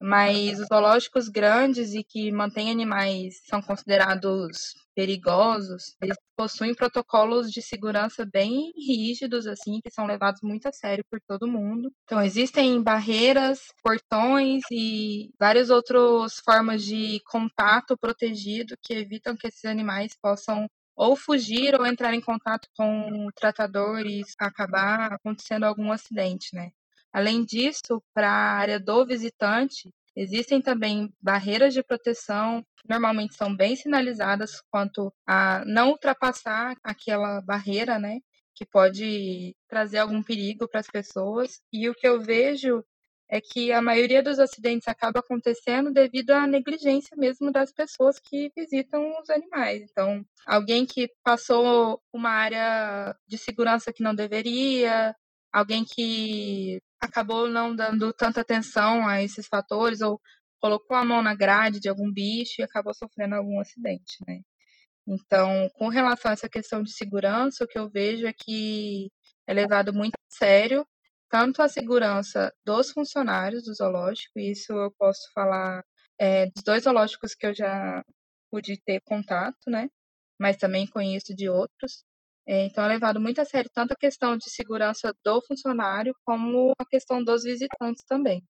Mas 0.00 0.60
os 0.60 0.68
zoológicos 0.68 1.28
grandes 1.28 1.92
e 1.94 2.04
que 2.04 2.30
mantêm 2.32 2.70
animais 2.70 3.40
são 3.44 3.60
considerados 3.60 4.74
perigosos, 4.98 5.94
eles 6.02 6.16
possuem 6.36 6.74
protocolos 6.74 7.52
de 7.52 7.62
segurança 7.62 8.26
bem 8.26 8.72
rígidos, 8.76 9.46
assim, 9.46 9.80
que 9.80 9.92
são 9.92 10.06
levados 10.06 10.40
muito 10.42 10.66
a 10.66 10.72
sério 10.72 11.04
por 11.08 11.20
todo 11.20 11.46
mundo. 11.46 11.92
Então, 12.02 12.20
existem 12.20 12.82
barreiras, 12.82 13.60
portões 13.80 14.64
e 14.72 15.30
várias 15.38 15.70
outras 15.70 16.40
formas 16.44 16.82
de 16.82 17.20
contato 17.26 17.96
protegido 17.96 18.74
que 18.82 18.92
evitam 18.92 19.36
que 19.36 19.46
esses 19.46 19.64
animais 19.66 20.16
possam 20.20 20.66
ou 20.96 21.14
fugir 21.14 21.76
ou 21.78 21.86
entrar 21.86 22.12
em 22.12 22.20
contato 22.20 22.66
com 22.76 23.28
o 23.28 23.32
tratador 23.32 24.00
e 24.04 24.24
acabar 24.36 25.12
acontecendo 25.12 25.62
algum 25.62 25.92
acidente, 25.92 26.48
né? 26.52 26.70
Além 27.12 27.44
disso, 27.44 28.02
para 28.12 28.28
a 28.28 28.56
área 28.58 28.80
do 28.80 29.06
visitante, 29.06 29.90
existem 30.18 30.60
também 30.60 31.12
barreiras 31.20 31.72
de 31.72 31.82
proteção, 31.82 32.64
normalmente 32.88 33.34
são 33.36 33.54
bem 33.54 33.76
sinalizadas 33.76 34.60
quanto 34.70 35.12
a 35.26 35.64
não 35.64 35.90
ultrapassar 35.90 36.76
aquela 36.82 37.40
barreira, 37.42 37.98
né? 37.98 38.18
Que 38.54 38.66
pode 38.66 39.54
trazer 39.68 39.98
algum 39.98 40.22
perigo 40.22 40.68
para 40.68 40.80
as 40.80 40.88
pessoas. 40.88 41.60
E 41.72 41.88
o 41.88 41.94
que 41.94 42.06
eu 42.08 42.20
vejo 42.20 42.84
é 43.30 43.40
que 43.40 43.70
a 43.72 43.82
maioria 43.82 44.22
dos 44.22 44.38
acidentes 44.38 44.88
acaba 44.88 45.20
acontecendo 45.20 45.92
devido 45.92 46.30
à 46.30 46.46
negligência 46.46 47.16
mesmo 47.16 47.52
das 47.52 47.72
pessoas 47.72 48.18
que 48.18 48.50
visitam 48.56 49.20
os 49.20 49.28
animais. 49.30 49.82
Então, 49.82 50.24
alguém 50.46 50.86
que 50.86 51.10
passou 51.22 52.00
uma 52.12 52.30
área 52.30 53.14
de 53.26 53.36
segurança 53.36 53.92
que 53.92 54.02
não 54.02 54.14
deveria, 54.14 55.14
alguém 55.52 55.84
que 55.84 56.80
acabou 57.00 57.48
não 57.48 57.74
dando 57.74 58.12
tanta 58.12 58.40
atenção 58.40 59.06
a 59.06 59.22
esses 59.22 59.46
fatores 59.46 60.00
ou 60.00 60.20
colocou 60.60 60.96
a 60.96 61.04
mão 61.04 61.22
na 61.22 61.34
grade 61.34 61.80
de 61.80 61.88
algum 61.88 62.12
bicho 62.12 62.60
e 62.60 62.64
acabou 62.64 62.94
sofrendo 62.94 63.34
algum 63.36 63.60
acidente, 63.60 64.16
né? 64.26 64.40
Então, 65.06 65.68
com 65.74 65.88
relação 65.88 66.30
a 66.30 66.34
essa 66.34 66.48
questão 66.48 66.82
de 66.82 66.92
segurança, 66.92 67.64
o 67.64 67.68
que 67.68 67.78
eu 67.78 67.90
vejo 67.90 68.26
é 68.26 68.32
que 68.32 69.10
é 69.46 69.54
levado 69.54 69.92
muito 69.94 70.14
a 70.14 70.36
sério 70.36 70.86
tanto 71.30 71.62
a 71.62 71.68
segurança 71.68 72.52
dos 72.64 72.90
funcionários 72.90 73.64
do 73.64 73.74
zoológico, 73.74 74.38
e 74.38 74.52
isso 74.52 74.72
eu 74.72 74.90
posso 74.98 75.30
falar 75.34 75.84
é, 76.18 76.46
dos 76.46 76.62
dois 76.64 76.84
zoológicos 76.84 77.34
que 77.34 77.46
eu 77.46 77.54
já 77.54 78.02
pude 78.50 78.80
ter 78.82 79.00
contato, 79.02 79.58
né? 79.68 79.88
Mas 80.38 80.56
também 80.56 80.86
conheço 80.86 81.34
de 81.34 81.48
outros. 81.48 82.04
É, 82.48 82.64
então 82.64 82.82
é 82.82 82.88
levado 82.88 83.20
muito 83.20 83.42
a 83.42 83.44
sério 83.44 83.70
tanto 83.74 83.92
a 83.92 83.96
questão 83.96 84.34
de 84.34 84.48
segurança 84.48 85.12
do 85.22 85.42
funcionário 85.42 86.14
como 86.24 86.72
a 86.78 86.84
questão 86.86 87.22
dos 87.22 87.44
visitantes 87.44 88.02
também. 88.08 88.42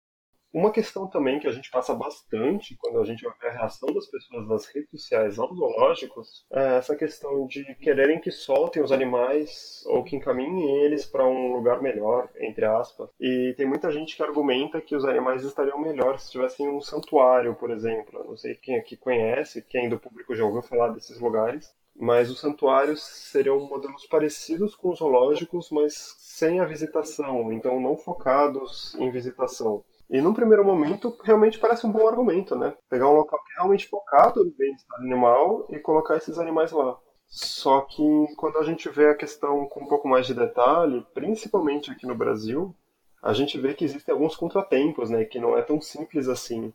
Uma 0.54 0.70
questão 0.70 1.08
também 1.08 1.40
que 1.40 1.48
a 1.48 1.52
gente 1.52 1.68
passa 1.68 1.92
bastante 1.92 2.76
quando 2.78 3.00
a 3.00 3.04
gente 3.04 3.22
vê 3.22 3.48
a 3.48 3.50
reação 3.50 3.92
das 3.92 4.06
pessoas 4.06 4.46
nas 4.46 4.66
redes 4.66 4.88
sociais 4.92 5.38
aos 5.38 5.54
zoológicos 5.54 6.46
é 6.52 6.76
essa 6.78 6.96
questão 6.96 7.44
de 7.48 7.64
quererem 7.74 8.20
que 8.20 8.30
soltem 8.30 8.82
os 8.82 8.92
animais 8.92 9.82
ou 9.86 10.04
que 10.04 10.14
encaminhem 10.16 10.84
eles 10.84 11.04
para 11.04 11.26
um 11.26 11.52
lugar 11.52 11.82
melhor, 11.82 12.30
entre 12.38 12.64
aspas. 12.64 13.10
E 13.20 13.52
tem 13.56 13.66
muita 13.66 13.90
gente 13.90 14.16
que 14.16 14.22
argumenta 14.22 14.80
que 14.80 14.94
os 14.94 15.04
animais 15.04 15.42
estariam 15.44 15.78
melhor 15.78 16.18
se 16.20 16.30
tivessem 16.30 16.68
um 16.68 16.80
santuário, 16.80 17.54
por 17.56 17.70
exemplo. 17.70 18.24
não 18.24 18.36
sei 18.36 18.54
quem 18.54 18.76
aqui 18.76 18.96
conhece, 18.96 19.60
quem 19.68 19.88
do 19.88 19.98
público 19.98 20.36
já 20.36 20.44
ouviu 20.44 20.62
falar 20.62 20.88
desses 20.90 21.20
lugares. 21.20 21.76
Mas 22.00 22.30
os 22.30 22.38
santuários 22.38 23.02
seriam 23.02 23.58
modelos 23.60 24.06
parecidos 24.06 24.76
com 24.76 24.90
os 24.90 25.00
zoológicos, 25.00 25.68
mas 25.70 26.14
sem 26.18 26.60
a 26.60 26.64
visitação, 26.64 27.52
então 27.52 27.80
não 27.80 27.96
focados 27.96 28.94
em 28.94 29.10
visitação. 29.10 29.82
E 30.08 30.20
num 30.20 30.32
primeiro 30.32 30.64
momento, 30.64 31.14
realmente 31.22 31.58
parece 31.58 31.86
um 31.86 31.92
bom 31.92 32.06
argumento, 32.06 32.54
né? 32.54 32.72
Pegar 32.88 33.08
um 33.08 33.16
local 33.16 33.38
é 33.38 33.54
realmente 33.56 33.88
focado 33.88 34.44
no 34.44 34.52
bem-estar 34.52 35.00
animal 35.00 35.66
e 35.68 35.78
colocar 35.80 36.16
esses 36.16 36.38
animais 36.38 36.70
lá. 36.72 36.96
Só 37.26 37.82
que 37.82 38.02
quando 38.36 38.58
a 38.58 38.64
gente 38.64 38.88
vê 38.88 39.08
a 39.08 39.16
questão 39.16 39.66
com 39.66 39.84
um 39.84 39.88
pouco 39.88 40.08
mais 40.08 40.26
de 40.26 40.32
detalhe, 40.32 41.04
principalmente 41.12 41.90
aqui 41.90 42.06
no 42.06 42.14
Brasil, 42.14 42.74
a 43.22 43.34
gente 43.34 43.58
vê 43.58 43.74
que 43.74 43.84
existem 43.84 44.14
alguns 44.14 44.34
contratempos, 44.34 45.10
né? 45.10 45.24
Que 45.24 45.38
não 45.38 45.58
é 45.58 45.62
tão 45.62 45.80
simples 45.80 46.28
assim. 46.28 46.72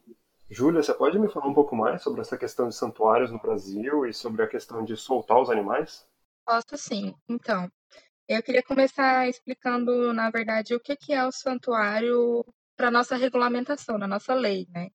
Júlia, 0.54 0.84
você 0.84 0.94
pode 0.94 1.18
me 1.18 1.28
falar 1.28 1.48
um 1.48 1.54
pouco 1.54 1.76
mais 1.76 2.04
sobre 2.04 2.22
essa 2.22 2.38
questão 2.38 2.70
de 2.70 2.76
santuários 2.76 3.32
no 3.32 3.40
Brasil 3.40 4.06
e 4.06 4.14
sobre 4.14 4.44
a 4.44 4.48
questão 4.48 4.86
de 4.86 4.96
soltar 4.96 5.42
os 5.42 5.50
animais? 5.50 6.08
Posso 6.46 6.78
sim. 6.78 7.16
Então, 7.28 7.68
eu 8.28 8.44
queria 8.44 8.62
começar 8.62 9.28
explicando, 9.28 10.14
na 10.14 10.30
verdade, 10.30 10.76
o 10.76 10.80
que 10.80 11.12
é 11.12 11.26
o 11.26 11.32
santuário 11.32 12.46
para 12.78 12.92
nossa 12.92 13.16
regulamentação, 13.16 13.98
na 13.98 14.08
nossa 14.08 14.36
lei, 14.36 14.68
né? 14.70 14.90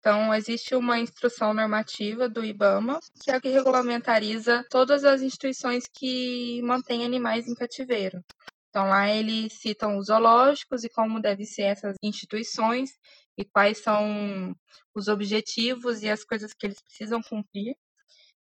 Então, 0.00 0.34
existe 0.34 0.74
uma 0.74 0.98
instrução 0.98 1.54
normativa 1.54 2.28
do 2.28 2.44
IBAMA, 2.44 2.98
que 3.22 3.30
é 3.30 3.36
o 3.36 3.40
que 3.40 3.48
regulamentariza 3.48 4.64
todas 4.68 5.04
as 5.04 5.22
instituições 5.22 5.84
que 5.86 6.60
mantêm 6.62 7.04
animais 7.04 7.46
em 7.46 7.54
cativeiro. 7.54 8.20
Então, 8.68 8.88
lá 8.88 9.08
eles 9.08 9.60
citam 9.60 9.96
os 9.96 10.06
zoológicos 10.06 10.82
e 10.82 10.88
como 10.88 11.22
devem 11.22 11.46
ser 11.46 11.62
essas 11.62 11.94
instituições 12.02 12.90
e 13.36 13.44
quais 13.44 13.78
são 13.78 14.54
os 14.94 15.08
objetivos 15.08 16.02
e 16.02 16.10
as 16.10 16.24
coisas 16.24 16.52
que 16.54 16.66
eles 16.66 16.80
precisam 16.82 17.22
cumprir. 17.22 17.76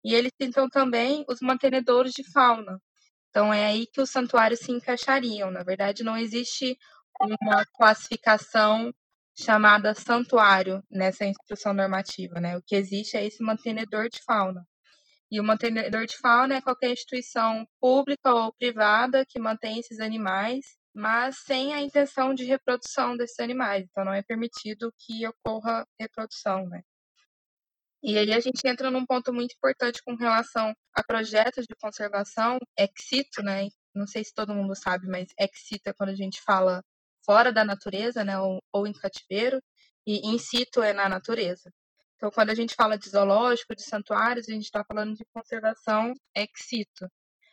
E 0.04 0.14
eles 0.14 0.32
citam 0.40 0.68
também 0.68 1.24
os 1.28 1.40
mantenedores 1.40 2.12
de 2.12 2.24
fauna. 2.32 2.80
Então, 3.30 3.52
é 3.52 3.66
aí 3.66 3.86
que 3.86 4.00
os 4.00 4.10
santuários 4.10 4.60
se 4.60 4.72
encaixariam. 4.72 5.50
Na 5.50 5.62
verdade, 5.62 6.02
não 6.02 6.16
existe 6.16 6.76
uma 7.20 7.64
classificação 7.74 8.92
chamada 9.38 9.94
santuário 9.94 10.82
nessa 10.90 11.24
instrução 11.24 11.72
normativa, 11.72 12.40
né? 12.40 12.56
O 12.56 12.62
que 12.62 12.74
existe 12.76 13.16
é 13.16 13.26
esse 13.26 13.42
mantenedor 13.42 14.08
de 14.08 14.22
fauna. 14.24 14.66
E 15.30 15.40
o 15.40 15.44
mantenedor 15.44 16.06
de 16.06 16.16
fauna 16.18 16.56
é 16.56 16.60
qualquer 16.60 16.92
instituição 16.92 17.66
pública 17.80 18.34
ou 18.34 18.52
privada 18.54 19.24
que 19.26 19.38
mantém 19.38 19.78
esses 19.78 20.00
animais, 20.00 20.76
mas 20.94 21.38
sem 21.38 21.74
a 21.74 21.80
intenção 21.80 22.34
de 22.34 22.44
reprodução 22.44 23.16
desses 23.16 23.38
animais. 23.40 23.86
Então 23.90 24.04
não 24.04 24.14
é 24.14 24.22
permitido 24.22 24.92
que 24.98 25.26
ocorra 25.26 25.86
reprodução, 25.98 26.66
né? 26.68 26.82
E 28.02 28.16
aí 28.16 28.32
a 28.32 28.40
gente 28.40 28.66
entra 28.66 28.90
num 28.90 29.04
ponto 29.04 29.32
muito 29.32 29.54
importante 29.54 30.02
com 30.02 30.14
relação 30.14 30.74
a 30.94 31.02
projetos 31.04 31.66
de 31.66 31.76
conservação, 31.76 32.58
excito, 32.78 33.42
né? 33.42 33.68
Não 33.94 34.06
sei 34.06 34.24
se 34.24 34.32
todo 34.32 34.54
mundo 34.54 34.74
sabe, 34.74 35.06
mas 35.06 35.28
excita 35.38 35.92
quando 35.94 36.10
a 36.10 36.14
gente 36.14 36.40
fala 36.42 36.82
fora 37.24 37.52
da 37.52 37.64
natureza, 37.64 38.24
né, 38.24 38.38
ou, 38.38 38.62
ou 38.72 38.86
em 38.86 38.92
cativeiro, 38.92 39.62
e 40.06 40.26
in 40.28 40.38
situ 40.38 40.82
é 40.82 40.92
na 40.92 41.08
natureza. 41.08 41.70
Então, 42.16 42.30
quando 42.30 42.50
a 42.50 42.54
gente 42.54 42.74
fala 42.74 42.98
de 42.98 43.08
zoológico, 43.08 43.74
de 43.74 43.82
santuários, 43.82 44.48
a 44.48 44.52
gente 44.52 44.64
está 44.64 44.84
falando 44.84 45.14
de 45.14 45.24
conservação 45.32 46.14
ex 46.34 46.50
situ. 46.56 47.08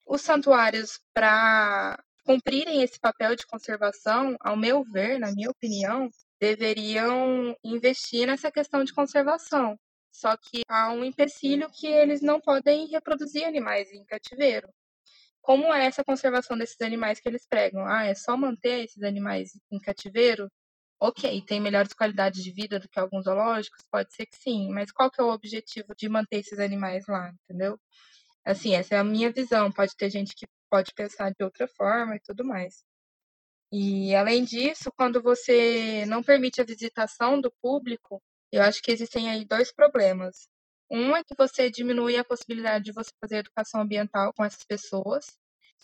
Os 0.05 0.21
santuários, 0.21 0.99
para 1.13 1.97
cumprirem 2.27 2.83
esse 2.83 2.99
papel 2.99 3.35
de 3.37 3.47
conservação, 3.47 4.35
ao 4.41 4.57
meu 4.57 4.83
ver, 4.83 5.17
na 5.17 5.31
minha 5.31 5.49
opinião, 5.49 6.09
deveriam 6.41 7.55
investir 7.63 8.27
nessa 8.27 8.51
questão 8.51 8.83
de 8.83 8.93
conservação. 8.93 9.79
Só 10.11 10.35
que 10.35 10.61
há 10.67 10.91
um 10.91 11.05
empecilho 11.05 11.69
que 11.71 11.87
eles 11.87 12.21
não 12.21 12.41
podem 12.41 12.87
reproduzir 12.87 13.45
animais 13.45 13.89
em 13.93 14.03
cativeiro. 14.05 14.67
Como 15.41 15.73
é 15.73 15.85
essa 15.85 16.03
conservação 16.03 16.57
desses 16.57 16.81
animais 16.81 17.19
que 17.21 17.29
eles 17.29 17.47
pregam? 17.47 17.85
Ah, 17.87 18.05
é 18.05 18.15
só 18.15 18.35
manter 18.37 18.85
esses 18.85 19.03
animais 19.03 19.51
em 19.71 19.79
cativeiro? 19.79 20.49
Ok, 20.99 21.41
tem 21.47 21.61
melhores 21.61 21.93
qualidades 21.93 22.43
de 22.43 22.51
vida 22.51 22.79
do 22.79 22.89
que 22.89 22.99
alguns 22.99 23.25
zoológicos? 23.25 23.85
Pode 23.91 24.13
ser 24.15 24.25
que 24.25 24.37
sim, 24.37 24.69
mas 24.73 24.91
qual 24.91 25.11
que 25.11 25.21
é 25.21 25.23
o 25.23 25.31
objetivo 25.31 25.95
de 25.97 26.09
manter 26.09 26.39
esses 26.39 26.59
animais 26.59 27.05
lá, 27.07 27.31
entendeu? 27.45 27.79
Assim, 28.47 28.75
essa 28.75 28.95
é 28.95 28.97
a 28.97 29.03
minha 29.03 29.29
visão. 29.29 29.69
Pode 29.69 29.93
ter 29.97 30.09
gente 30.09 30.33
que 30.33 30.47
pode 30.69 30.93
pensar 30.93 31.31
de 31.31 31.43
outra 31.43 31.67
forma 31.67 32.15
e 32.15 32.19
tudo 32.21 32.45
mais. 32.45 32.81
E 33.71 34.15
além 34.15 34.45
disso, 34.45 34.89
quando 34.95 35.21
você 35.21 36.05
não 36.05 36.23
permite 36.23 36.61
a 36.61 36.63
visitação 36.63 37.41
do 37.41 37.51
público, 37.61 38.21
eu 38.49 38.63
acho 38.63 38.81
que 38.81 38.89
existem 38.91 39.29
aí 39.29 39.43
dois 39.43 39.73
problemas. 39.73 40.47
Um 40.89 41.13
é 41.13 41.23
que 41.25 41.35
você 41.37 41.69
diminui 41.69 42.15
a 42.15 42.23
possibilidade 42.23 42.85
de 42.85 42.93
você 42.93 43.11
fazer 43.19 43.39
educação 43.39 43.81
ambiental 43.81 44.31
com 44.33 44.45
essas 44.45 44.63
pessoas. 44.63 45.25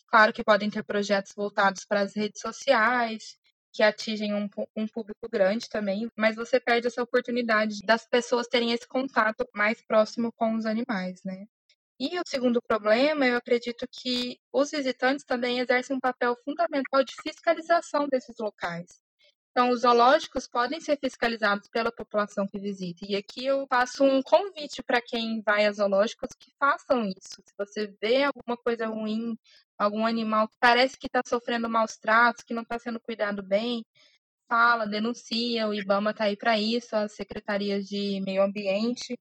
Claro 0.07 0.31
que 0.31 0.43
podem 0.43 0.69
ter 0.69 0.83
projetos 0.83 1.33
voltados 1.35 1.83
para 1.83 1.99
as 1.99 2.15
redes 2.15 2.39
sociais, 2.39 3.37
que 3.73 3.83
atingem 3.83 4.33
um, 4.33 4.49
um, 4.73 4.87
público 4.87 5.27
grande 5.29 5.67
também, 5.67 6.09
mas 6.15 6.37
você 6.37 6.61
perde 6.61 6.87
essa 6.87 7.03
oportunidade 7.03 7.81
das 7.85 8.07
pessoas 8.07 8.47
terem 8.47 8.71
esse 8.71 8.87
contato 8.87 9.45
mais 9.53 9.81
próximo 9.81 10.31
com 10.31 10.55
os 10.55 10.65
animais, 10.65 11.21
né? 11.25 11.45
E 11.99 12.19
o 12.19 12.23
segundo 12.27 12.61
problema, 12.61 13.25
eu 13.25 13.37
acredito 13.37 13.87
que 13.89 14.37
os 14.51 14.71
visitantes 14.71 15.23
também 15.23 15.59
exercem 15.59 15.95
um 15.95 15.99
papel 15.99 16.35
fundamental 16.43 17.03
de 17.03 17.13
fiscalização 17.21 18.07
desses 18.07 18.35
locais. 18.39 19.01
Então, 19.51 19.69
os 19.69 19.81
zoológicos 19.81 20.47
podem 20.47 20.81
ser 20.81 20.97
fiscalizados 20.97 21.69
pela 21.69 21.91
população 21.91 22.47
que 22.47 22.57
visita. 22.59 23.05
E 23.07 23.15
aqui 23.15 23.45
eu 23.45 23.67
faço 23.67 24.03
um 24.03 24.19
convite 24.23 24.81
para 24.81 24.99
quem 24.99 25.43
vai 25.43 25.67
a 25.67 25.71
zoológicos 25.71 26.29
que 26.39 26.51
façam 26.57 27.05
isso. 27.05 27.35
Se 27.45 27.53
você 27.55 27.95
vê 28.01 28.23
alguma 28.23 28.57
coisa 28.57 28.87
ruim, 28.87 29.37
algum 29.77 30.07
animal 30.07 30.47
que 30.47 30.57
parece 30.59 30.97
que 30.97 31.05
está 31.05 31.21
sofrendo 31.23 31.69
maus 31.69 31.97
tratos, 31.97 32.43
que 32.43 32.53
não 32.53 32.63
está 32.63 32.79
sendo 32.79 32.99
cuidado 32.99 33.43
bem, 33.43 33.85
fala, 34.49 34.87
denuncia. 34.87 35.67
O 35.67 35.73
IBAMA 35.73 36.11
está 36.11 36.23
aí 36.25 36.35
para 36.35 36.59
isso, 36.59 36.95
as 36.95 37.13
secretarias 37.13 37.85
de 37.85 38.21
meio 38.21 38.41
ambiente. 38.43 39.15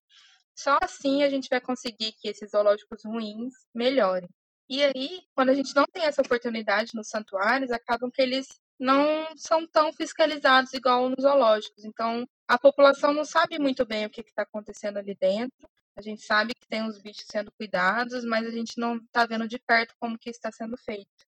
Só 0.55 0.79
assim 0.83 1.23
a 1.23 1.31
gente 1.31 1.49
vai 1.49 1.61
conseguir 1.61 2.13
que 2.13 2.29
esses 2.29 2.51
zoológicos 2.51 3.05
ruins 3.05 3.55
melhorem. 3.75 4.29
E 4.69 4.83
aí, 4.83 5.23
quando 5.35 5.51
a 5.51 5.55
gente 5.55 5.75
não 5.75 5.85
tem 5.85 6.05
essa 6.05 6.23
oportunidade 6.23 6.95
nos 6.95 7.09
santuários, 7.09 7.71
acabam 7.71 8.11
que 8.11 8.23
eles 8.23 8.49
não 8.79 9.37
são 9.37 9.67
tão 9.67 9.93
fiscalizados 9.93 10.73
igual 10.73 11.09
nos 11.09 11.23
zoológicos. 11.23 11.85
Então, 11.85 12.27
a 12.49 12.59
população 12.59 13.13
não 13.13 13.25
sabe 13.25 13.59
muito 13.59 13.85
bem 13.85 14.07
o 14.07 14.11
que 14.11 14.23
está 14.23 14.43
acontecendo 14.43 14.99
ali 14.99 15.15
dentro. 15.15 15.69
A 15.95 16.01
gente 16.01 16.23
sabe 16.23 16.55
que 16.55 16.67
tem 16.67 16.87
os 16.87 16.99
bichos 17.01 17.27
sendo 17.31 17.53
cuidados, 17.53 18.25
mas 18.25 18.47
a 18.47 18.51
gente 18.51 18.79
não 18.79 18.97
está 18.97 19.27
vendo 19.27 19.47
de 19.47 19.59
perto 19.59 19.95
como 20.01 20.19
que 20.19 20.31
está 20.31 20.51
sendo 20.51 20.77
feito. 20.77 21.27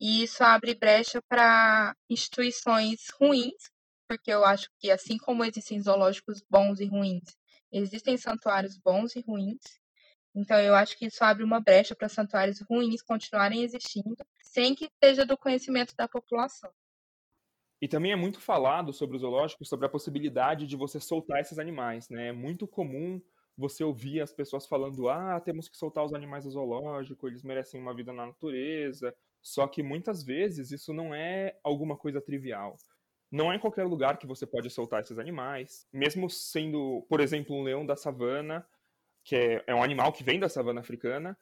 E 0.00 0.22
isso 0.24 0.42
abre 0.42 0.74
brecha 0.74 1.22
para 1.28 1.94
instituições 2.08 3.08
ruins, 3.20 3.70
porque 4.08 4.32
eu 4.32 4.44
acho 4.44 4.68
que 4.78 4.90
assim 4.90 5.16
como 5.16 5.44
existem 5.44 5.80
zoológicos 5.80 6.42
bons 6.50 6.80
e 6.80 6.86
ruins, 6.86 7.36
existem 7.72 8.16
santuários 8.16 8.78
bons 8.78 9.16
e 9.16 9.20
ruins. 9.20 9.80
Então 10.34 10.60
eu 10.60 10.74
acho 10.74 10.96
que 10.98 11.06
isso 11.06 11.24
abre 11.24 11.44
uma 11.44 11.60
brecha 11.60 11.94
para 11.96 12.08
santuários 12.08 12.60
ruins 12.62 13.02
continuarem 13.02 13.62
existindo, 13.64 14.16
sem 14.42 14.74
que 14.74 14.86
esteja 14.86 15.26
do 15.26 15.38
conhecimento 15.38 15.94
da 15.96 16.08
população. 16.08 16.72
E 17.80 17.88
também 17.88 18.12
é 18.12 18.16
muito 18.16 18.40
falado 18.40 18.92
sobre 18.92 19.16
os 19.16 19.22
zoológicos, 19.22 19.68
sobre 19.68 19.86
a 19.86 19.88
possibilidade 19.88 20.66
de 20.66 20.76
você 20.76 21.00
soltar 21.00 21.40
esses 21.40 21.58
animais, 21.58 22.08
né? 22.10 22.28
É 22.28 22.32
muito 22.32 22.66
comum 22.68 23.20
você 23.56 23.82
ouvir 23.82 24.20
as 24.20 24.32
pessoas 24.32 24.66
falando: 24.66 25.08
"Ah, 25.08 25.40
temos 25.40 25.68
que 25.68 25.76
soltar 25.76 26.04
os 26.04 26.12
animais 26.14 26.44
do 26.44 26.50
zoológico, 26.50 27.26
eles 27.26 27.42
merecem 27.42 27.80
uma 27.80 27.94
vida 27.94 28.12
na 28.12 28.26
natureza". 28.26 29.14
Só 29.42 29.66
que 29.66 29.82
muitas 29.82 30.22
vezes 30.22 30.70
isso 30.70 30.92
não 30.92 31.14
é 31.14 31.58
alguma 31.64 31.96
coisa 31.96 32.20
trivial. 32.20 32.76
Não 33.30 33.52
é 33.52 33.56
em 33.56 33.60
qualquer 33.60 33.84
lugar 33.84 34.18
que 34.18 34.26
você 34.26 34.46
pode 34.46 34.68
soltar 34.70 35.00
esses 35.00 35.18
animais, 35.18 35.86
mesmo 35.92 36.28
sendo, 36.28 37.06
por 37.08 37.20
exemplo, 37.20 37.54
um 37.54 37.62
leão 37.62 37.86
da 37.86 37.94
savana, 37.94 38.66
que 39.24 39.36
é, 39.36 39.64
é 39.68 39.74
um 39.74 39.82
animal 39.82 40.12
que 40.12 40.24
vem 40.24 40.40
da 40.40 40.48
savana 40.48 40.80
africana, 40.80 41.38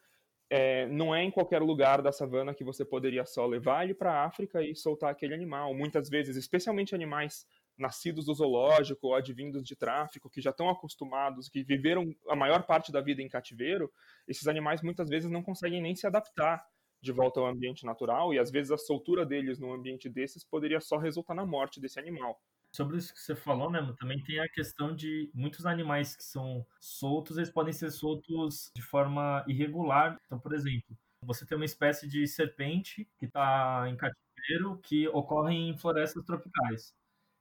é, 0.51 0.87
não 0.87 1.15
é 1.15 1.23
em 1.23 1.31
qualquer 1.31 1.61
lugar 1.61 2.01
da 2.01 2.11
savana 2.11 2.55
que 2.55 2.65
você 2.65 2.85
poderia 2.85 3.25
só 3.27 3.47
levar 3.47 3.85
ele 3.85 3.95
para 3.95 4.13
a 4.13 4.25
África 4.25 4.63
e 4.63 4.75
soltar 4.75 5.11
aquele 5.11 5.35
animal. 5.35 5.75
Muitas 5.75 6.09
vezes, 6.09 6.37
especialmente 6.37 6.95
animais 6.95 7.47
nascidos 7.77 8.27
do 8.27 8.35
zoológico 8.35 9.09
ou 9.09 9.15
advindos 9.15 9.63
de 9.63 9.77
tráfico, 9.77 10.29
que 10.29 10.41
já 10.41 10.51
estão 10.51 10.69
acostumados, 10.69 11.49
que 11.49 11.63
viveram 11.63 12.15
a 12.29 12.35
maior 12.35 12.65
parte 12.65 12.91
da 12.91 13.01
vida 13.01 13.23
em 13.23 13.29
cativeiro, 13.29 13.91
esses 14.27 14.49
animais 14.49 14.83
muitas 14.83 15.09
vezes 15.09 15.31
não 15.31 15.43
conseguem 15.43 15.81
nem 15.81 15.95
se 15.95 16.07
adaptar 16.07 16.65
de 17.01 17.13
volta 17.13 17.41
ao 17.41 17.47
ambiente 17.47 17.85
natural 17.87 18.35
e 18.35 18.39
às 18.39 18.51
vezes 18.51 18.71
a 18.73 18.79
soltura 18.79 19.25
deles 19.25 19.59
num 19.59 19.73
ambiente 19.73 20.09
desses 20.09 20.45
poderia 20.45 20.81
só 20.81 20.97
resultar 20.99 21.35
na 21.35 21.47
morte 21.47 21.81
desse 21.81 21.99
animal. 21.99 22.41
Sobre 22.73 22.99
isso 22.99 23.15
que 23.15 23.21
você 23.21 23.35
falou, 23.35 23.71
né, 23.71 23.81
também 23.99 24.23
tem 24.23 24.41
a 24.41 24.49
questão 24.49 24.95
de 24.95 25.31
muitos 25.35 25.65
animais 25.65 26.15
que 26.15 26.23
são 26.25 26.67
soltos, 26.81 27.39
eles 27.39 27.51
podem 27.51 27.73
ser 27.73 27.91
soltos 27.91 28.71
de 28.75 28.83
forma 28.83 29.45
irregular. 29.49 30.19
Então, 30.27 30.39
por 30.39 30.53
exemplo, 30.53 30.97
você 31.23 31.47
tem 31.47 31.57
uma 31.57 31.65
espécie 31.65 32.07
de 32.07 32.27
serpente 32.27 33.09
que 33.19 33.27
está 33.27 33.87
em 33.89 33.97
cativeiro 33.97 34.79
que 34.83 35.09
ocorre 35.09 35.55
em 35.55 35.77
florestas 35.77 36.25
tropicais. 36.25 36.95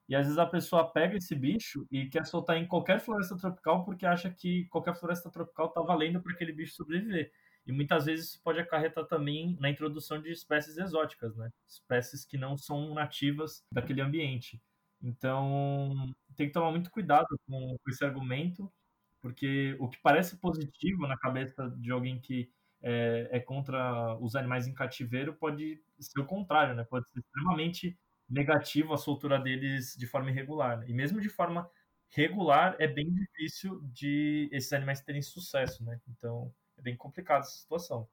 E 0.08 0.16
às 0.16 0.24
vezes 0.24 0.38
a 0.38 0.46
pessoa 0.46 0.90
pega 0.90 1.16
esse 1.16 1.34
bicho 1.34 1.86
e 1.90 2.06
quer 2.08 2.26
soltar 2.26 2.56
em 2.56 2.66
qualquer 2.66 2.98
floresta 3.00 3.36
tropical 3.36 3.84
porque 3.84 4.06
acha 4.06 4.30
que 4.30 4.64
qualquer 4.68 4.94
floresta 4.96 5.30
tropical 5.30 5.66
está 5.68 5.82
valendo 5.82 6.20
para 6.22 6.32
aquele 6.32 6.52
bicho 6.52 6.74
sobreviver. 6.74 7.30
E 7.68 7.72
muitas 7.72 8.06
vezes 8.06 8.30
isso 8.30 8.42
pode 8.42 8.58
acarretar 8.58 9.04
também 9.04 9.54
na 9.60 9.68
introdução 9.68 10.20
de 10.22 10.32
espécies 10.32 10.78
exóticas, 10.78 11.36
né? 11.36 11.50
Espécies 11.68 12.24
que 12.24 12.38
não 12.38 12.56
são 12.56 12.94
nativas 12.94 13.62
daquele 13.70 14.00
ambiente. 14.00 14.58
Então, 15.02 16.14
tem 16.34 16.46
que 16.46 16.52
tomar 16.54 16.70
muito 16.70 16.90
cuidado 16.90 17.28
com, 17.46 17.76
com 17.76 17.90
esse 17.90 18.02
argumento, 18.02 18.72
porque 19.20 19.76
o 19.78 19.86
que 19.86 19.98
parece 20.02 20.38
positivo 20.38 21.06
na 21.06 21.18
cabeça 21.18 21.68
de 21.78 21.92
alguém 21.92 22.18
que 22.18 22.50
é, 22.80 23.28
é, 23.32 23.40
contra 23.40 24.16
os 24.18 24.34
animais 24.34 24.66
em 24.66 24.72
cativeiro 24.72 25.34
pode 25.34 25.78
ser 26.00 26.20
o 26.20 26.26
contrário, 26.26 26.74
né? 26.74 26.84
Pode 26.84 27.06
ser 27.10 27.20
extremamente 27.20 27.98
negativo 28.26 28.94
a 28.94 28.96
soltura 28.96 29.38
deles 29.38 29.94
de 29.94 30.06
forma 30.06 30.30
irregular. 30.30 30.78
Né? 30.78 30.86
E 30.88 30.94
mesmo 30.94 31.20
de 31.20 31.28
forma 31.28 31.68
regular, 32.08 32.76
é 32.78 32.86
bem 32.86 33.12
difícil 33.12 33.80
de 33.92 34.48
esses 34.52 34.72
animais 34.72 35.02
terem 35.02 35.20
sucesso, 35.20 35.84
né? 35.84 36.00
Então, 36.08 36.50
é 36.78 36.82
bem 36.82 36.96
complicada 36.96 37.40
essa 37.40 37.58
situação. 37.58 38.08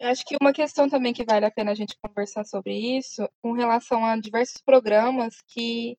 Eu 0.00 0.08
acho 0.08 0.24
que 0.24 0.36
uma 0.40 0.52
questão 0.52 0.88
também 0.88 1.12
que 1.12 1.24
vale 1.24 1.44
a 1.44 1.50
pena 1.50 1.72
a 1.72 1.74
gente 1.74 1.98
conversar 2.00 2.44
sobre 2.44 2.72
isso, 2.96 3.28
com 3.42 3.52
relação 3.52 4.04
a 4.04 4.16
diversos 4.16 4.62
programas 4.62 5.40
que 5.46 5.98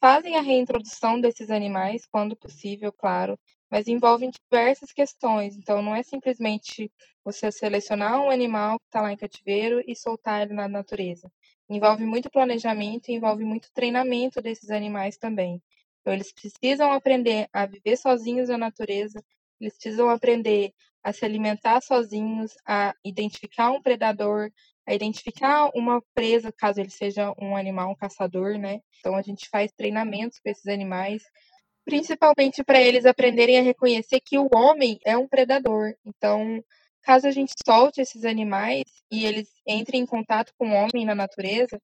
fazem 0.00 0.36
a 0.36 0.40
reintrodução 0.40 1.20
desses 1.20 1.50
animais, 1.50 2.06
quando 2.06 2.36
possível, 2.36 2.92
claro, 2.92 3.38
mas 3.70 3.86
envolvem 3.86 4.30
diversas 4.30 4.92
questões. 4.92 5.56
Então, 5.56 5.82
não 5.82 5.94
é 5.94 6.02
simplesmente 6.02 6.90
você 7.24 7.50
selecionar 7.52 8.20
um 8.20 8.30
animal 8.30 8.78
que 8.78 8.86
está 8.86 9.00
lá 9.00 9.12
em 9.12 9.16
cativeiro 9.16 9.82
e 9.86 9.94
soltar 9.94 10.42
ele 10.42 10.54
na 10.54 10.68
natureza. 10.68 11.30
Envolve 11.68 12.04
muito 12.04 12.30
planejamento, 12.30 13.10
envolve 13.10 13.44
muito 13.44 13.70
treinamento 13.72 14.40
desses 14.42 14.70
animais 14.70 15.16
também. 15.16 15.62
Então, 16.00 16.12
eles 16.12 16.32
precisam 16.32 16.92
aprender 16.92 17.48
a 17.52 17.66
viver 17.66 17.96
sozinhos 17.96 18.48
na 18.48 18.58
natureza, 18.58 19.22
eles 19.60 19.74
precisam 19.74 20.10
aprender 20.10 20.72
a 21.04 21.12
se 21.12 21.24
alimentar 21.24 21.82
sozinhos, 21.82 22.52
a 22.66 22.94
identificar 23.04 23.70
um 23.70 23.82
predador, 23.82 24.50
a 24.86 24.94
identificar 24.94 25.70
uma 25.74 26.02
presa, 26.14 26.50
caso 26.50 26.80
ele 26.80 26.90
seja 26.90 27.32
um 27.38 27.56
animal, 27.56 27.90
um 27.90 27.94
caçador, 27.94 28.58
né? 28.58 28.80
Então 29.00 29.14
a 29.14 29.22
gente 29.22 29.48
faz 29.50 29.70
treinamentos 29.76 30.38
com 30.40 30.50
esses 30.50 30.66
animais, 30.66 31.22
principalmente 31.84 32.64
para 32.64 32.80
eles 32.80 33.04
aprenderem 33.04 33.58
a 33.58 33.62
reconhecer 33.62 34.20
que 34.20 34.38
o 34.38 34.48
homem 34.54 34.98
é 35.04 35.16
um 35.16 35.28
predador. 35.28 35.94
Então, 36.04 36.62
caso 37.02 37.26
a 37.28 37.30
gente 37.30 37.52
solte 37.66 38.00
esses 38.00 38.24
animais 38.24 38.84
e 39.10 39.26
eles 39.26 39.48
entrem 39.66 40.02
em 40.02 40.06
contato 40.06 40.52
com 40.58 40.70
o 40.70 40.74
homem 40.74 41.04
na 41.04 41.14
natureza, 41.14 41.78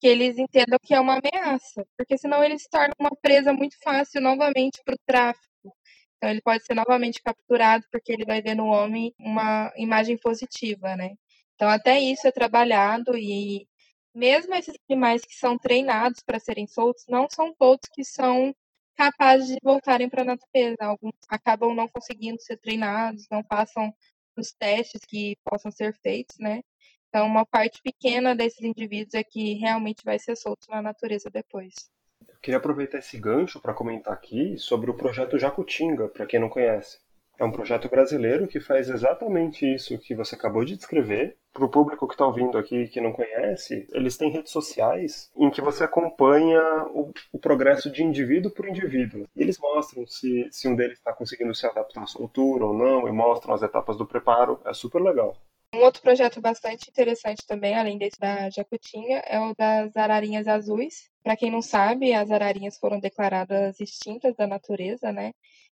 que 0.00 0.06
eles 0.06 0.38
entendam 0.38 0.78
que 0.82 0.94
é 0.94 1.00
uma 1.00 1.18
ameaça, 1.18 1.86
porque 1.96 2.18
senão 2.18 2.44
eles 2.44 2.62
se 2.62 2.68
tornam 2.68 2.94
uma 2.98 3.10
presa 3.22 3.52
muito 3.52 3.76
fácil 3.82 4.20
novamente 4.20 4.80
para 4.84 4.94
o 4.94 4.98
tráfico. 5.06 5.74
Então 6.16 6.30
ele 6.30 6.40
pode 6.42 6.64
ser 6.64 6.74
novamente 6.74 7.22
capturado 7.22 7.84
porque 7.90 8.12
ele 8.12 8.24
vai 8.24 8.42
ver 8.42 8.54
no 8.54 8.66
homem 8.66 9.14
uma 9.18 9.72
imagem 9.76 10.16
positiva, 10.18 10.96
né? 10.96 11.14
Então 11.54 11.68
até 11.68 11.98
isso 12.00 12.26
é 12.26 12.32
trabalhado 12.32 13.16
e 13.16 13.66
mesmo 14.14 14.54
esses 14.54 14.74
animais 14.88 15.22
que 15.24 15.34
são 15.34 15.58
treinados 15.58 16.20
para 16.24 16.38
serem 16.40 16.66
soltos, 16.66 17.04
não 17.08 17.28
são 17.30 17.54
todos 17.54 17.88
que 17.92 18.04
são 18.04 18.54
capazes 18.96 19.48
de 19.48 19.58
voltarem 19.62 20.08
para 20.08 20.22
a 20.22 20.24
natureza. 20.24 20.76
Alguns 20.80 21.14
acabam 21.28 21.74
não 21.74 21.86
conseguindo 21.88 22.40
ser 22.42 22.56
treinados, 22.58 23.26
não 23.30 23.42
passam 23.42 23.92
os 24.36 24.52
testes 24.52 25.02
que 25.06 25.36
possam 25.44 25.70
ser 25.70 25.94
feitos, 26.02 26.36
né? 26.38 26.62
Então, 27.08 27.26
uma 27.26 27.46
parte 27.46 27.80
pequena 27.82 28.34
desses 28.34 28.60
indivíduos 28.62 29.14
é 29.14 29.24
que 29.24 29.54
realmente 29.54 30.02
vai 30.04 30.18
ser 30.18 30.36
solto 30.36 30.66
na 30.70 30.82
natureza 30.82 31.30
depois. 31.30 31.74
Queria 32.46 32.58
aproveitar 32.58 32.98
esse 32.98 33.18
gancho 33.18 33.60
para 33.60 33.74
comentar 33.74 34.14
aqui 34.14 34.56
sobre 34.56 34.88
o 34.88 34.94
projeto 34.94 35.36
Jacutinga, 35.36 36.06
para 36.06 36.24
quem 36.24 36.38
não 36.38 36.48
conhece. 36.48 37.00
É 37.36 37.44
um 37.44 37.50
projeto 37.50 37.88
brasileiro 37.88 38.46
que 38.46 38.60
faz 38.60 38.88
exatamente 38.88 39.66
isso 39.66 39.98
que 39.98 40.14
você 40.14 40.36
acabou 40.36 40.64
de 40.64 40.76
descrever. 40.76 41.36
Para 41.52 41.64
o 41.64 41.68
público 41.68 42.06
que 42.06 42.14
está 42.14 42.24
ouvindo 42.24 42.56
aqui 42.56 42.86
que 42.86 43.00
não 43.00 43.12
conhece, 43.12 43.88
eles 43.92 44.16
têm 44.16 44.30
redes 44.30 44.52
sociais 44.52 45.28
em 45.36 45.50
que 45.50 45.60
você 45.60 45.82
acompanha 45.82 46.62
o, 46.94 47.10
o 47.32 47.38
progresso 47.40 47.90
de 47.90 48.04
indivíduo 48.04 48.52
por 48.52 48.68
indivíduo. 48.68 49.26
E 49.34 49.42
eles 49.42 49.58
mostram 49.58 50.06
se, 50.06 50.46
se 50.52 50.68
um 50.68 50.76
deles 50.76 50.98
está 50.98 51.12
conseguindo 51.12 51.52
se 51.52 51.66
adaptar 51.66 52.04
à 52.04 52.06
soltura 52.06 52.64
ou 52.64 52.72
não, 52.72 53.08
e 53.08 53.10
mostram 53.10 53.54
as 53.54 53.62
etapas 53.62 53.96
do 53.96 54.06
preparo. 54.06 54.60
É 54.64 54.72
super 54.72 55.02
legal. 55.02 55.36
Um 55.74 55.80
outro 55.80 56.00
projeto 56.02 56.40
bastante 56.40 56.88
interessante 56.88 57.44
também, 57.46 57.74
além 57.74 57.98
desse 57.98 58.18
da 58.18 58.48
Jacutinga, 58.50 59.18
é 59.26 59.38
o 59.38 59.54
das 59.54 59.94
ararinhas 59.96 60.48
azuis. 60.48 61.10
Para 61.22 61.36
quem 61.36 61.50
não 61.50 61.60
sabe, 61.60 62.14
as 62.14 62.30
ararinhas 62.30 62.78
foram 62.78 62.98
declaradas 62.98 63.78
extintas 63.80 64.34
da 64.36 64.46
natureza, 64.46 65.12
né? 65.12 65.32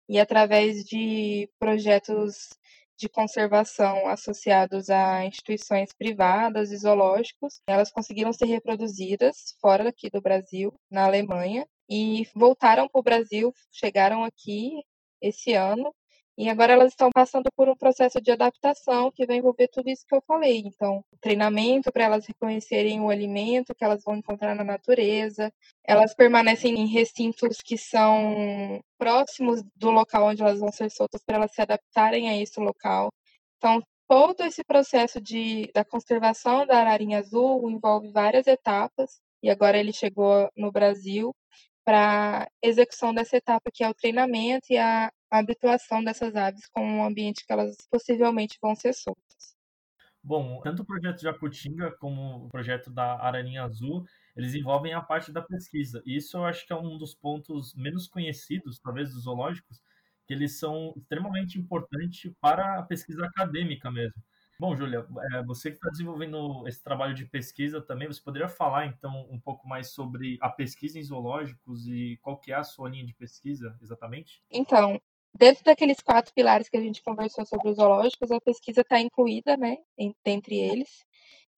e 0.08 0.18
através 0.18 0.84
de 0.84 1.48
projetos 1.58 2.50
de 2.98 3.08
conservação 3.08 4.06
associados 4.08 4.90
a 4.90 5.24
instituições 5.24 5.90
privadas 5.92 6.70
e 6.70 6.76
zoológicos, 6.76 7.60
elas 7.66 7.90
conseguiram 7.90 8.32
ser 8.32 8.46
reproduzidas 8.46 9.56
fora 9.60 9.84
daqui 9.84 10.10
do 10.10 10.20
Brasil, 10.20 10.72
na 10.90 11.04
Alemanha, 11.06 11.66
e 11.88 12.26
voltaram 12.34 12.88
para 12.88 13.00
o 13.00 13.02
Brasil, 13.02 13.52
chegaram 13.72 14.22
aqui 14.22 14.82
esse 15.20 15.54
ano 15.54 15.94
e 16.36 16.48
agora 16.48 16.72
elas 16.72 16.92
estão 16.92 17.10
passando 17.12 17.50
por 17.54 17.68
um 17.68 17.76
processo 17.76 18.20
de 18.20 18.30
adaptação 18.30 19.10
que 19.10 19.26
vai 19.26 19.36
envolver 19.36 19.68
tudo 19.68 19.90
isso 19.90 20.06
que 20.06 20.14
eu 20.14 20.22
falei. 20.26 20.62
Então, 20.64 21.04
treinamento 21.20 21.92
para 21.92 22.04
elas 22.04 22.26
reconhecerem 22.26 23.00
o 23.00 23.10
alimento 23.10 23.74
que 23.74 23.84
elas 23.84 24.02
vão 24.02 24.16
encontrar 24.16 24.54
na 24.54 24.64
natureza. 24.64 25.52
Elas 25.84 26.14
permanecem 26.14 26.74
em 26.80 26.86
recintos 26.86 27.58
que 27.62 27.76
são 27.76 28.80
próximos 28.98 29.62
do 29.76 29.90
local 29.90 30.28
onde 30.28 30.42
elas 30.42 30.58
vão 30.58 30.72
ser 30.72 30.90
soltas 30.90 31.22
para 31.24 31.36
elas 31.36 31.52
se 31.52 31.60
adaptarem 31.60 32.30
a 32.30 32.36
esse 32.40 32.58
local. 32.58 33.10
Então, 33.58 33.82
todo 34.08 34.42
esse 34.42 34.64
processo 34.64 35.20
de, 35.20 35.70
da 35.74 35.84
conservação 35.84 36.66
da 36.66 36.78
ararinha 36.78 37.18
azul 37.18 37.70
envolve 37.70 38.08
várias 38.10 38.46
etapas. 38.46 39.20
E 39.42 39.50
agora 39.50 39.78
ele 39.78 39.92
chegou 39.92 40.50
no 40.56 40.72
Brasil 40.72 41.34
para 41.84 42.48
execução 42.62 43.12
dessa 43.12 43.36
etapa, 43.36 43.70
que 43.72 43.84
é 43.84 43.88
o 43.90 43.94
treinamento 43.94 44.66
e 44.70 44.78
a 44.78 45.10
habituação 45.38 46.04
dessas 46.04 46.36
aves 46.36 46.66
com 46.66 47.00
o 47.00 47.04
ambiente 47.04 47.46
que 47.46 47.52
elas 47.52 47.76
possivelmente 47.90 48.58
vão 48.60 48.74
ser 48.74 48.92
soltas. 48.92 49.56
Bom, 50.24 50.60
tanto 50.60 50.82
o 50.82 50.86
projeto 50.86 51.20
Jacutinga 51.20 51.90
como 51.98 52.46
o 52.46 52.48
projeto 52.48 52.90
da 52.90 53.16
Araninha 53.20 53.64
Azul, 53.64 54.04
eles 54.36 54.54
envolvem 54.54 54.94
a 54.94 55.00
parte 55.00 55.32
da 55.32 55.42
pesquisa. 55.42 56.00
E 56.06 56.16
isso 56.16 56.36
eu 56.36 56.44
acho 56.44 56.64
que 56.64 56.72
é 56.72 56.76
um 56.76 56.96
dos 56.96 57.12
pontos 57.12 57.74
menos 57.74 58.06
conhecidos, 58.06 58.78
talvez, 58.78 59.12
dos 59.12 59.24
zoológicos, 59.24 59.82
que 60.26 60.32
eles 60.32 60.58
são 60.58 60.94
extremamente 60.96 61.58
importantes 61.58 62.32
para 62.40 62.78
a 62.78 62.82
pesquisa 62.84 63.26
acadêmica 63.26 63.90
mesmo. 63.90 64.22
Bom, 64.60 64.76
Júlia, 64.76 65.04
é, 65.32 65.42
você 65.42 65.70
que 65.70 65.76
está 65.76 65.90
desenvolvendo 65.90 66.68
esse 66.68 66.80
trabalho 66.80 67.14
de 67.14 67.24
pesquisa 67.24 67.80
também, 67.80 68.06
você 68.06 68.22
poderia 68.22 68.48
falar 68.48 68.86
então 68.86 69.26
um 69.28 69.40
pouco 69.40 69.66
mais 69.66 69.90
sobre 69.90 70.38
a 70.40 70.48
pesquisa 70.48 71.00
em 71.00 71.02
zoológicos 71.02 71.88
e 71.88 72.16
qual 72.22 72.38
que 72.38 72.52
é 72.52 72.54
a 72.54 72.62
sua 72.62 72.88
linha 72.88 73.04
de 73.04 73.12
pesquisa 73.12 73.76
exatamente? 73.82 74.40
Então, 74.48 75.00
dentro 75.34 75.64
daqueles 75.64 76.00
quatro 76.00 76.32
pilares 76.34 76.68
que 76.68 76.76
a 76.76 76.80
gente 76.80 77.02
conversou 77.02 77.44
sobre 77.46 77.68
os 77.70 77.76
zoológicos, 77.76 78.30
a 78.30 78.40
pesquisa 78.40 78.82
está 78.82 79.00
incluída, 79.00 79.56
né, 79.56 79.78
entre 80.24 80.58
eles. 80.58 81.04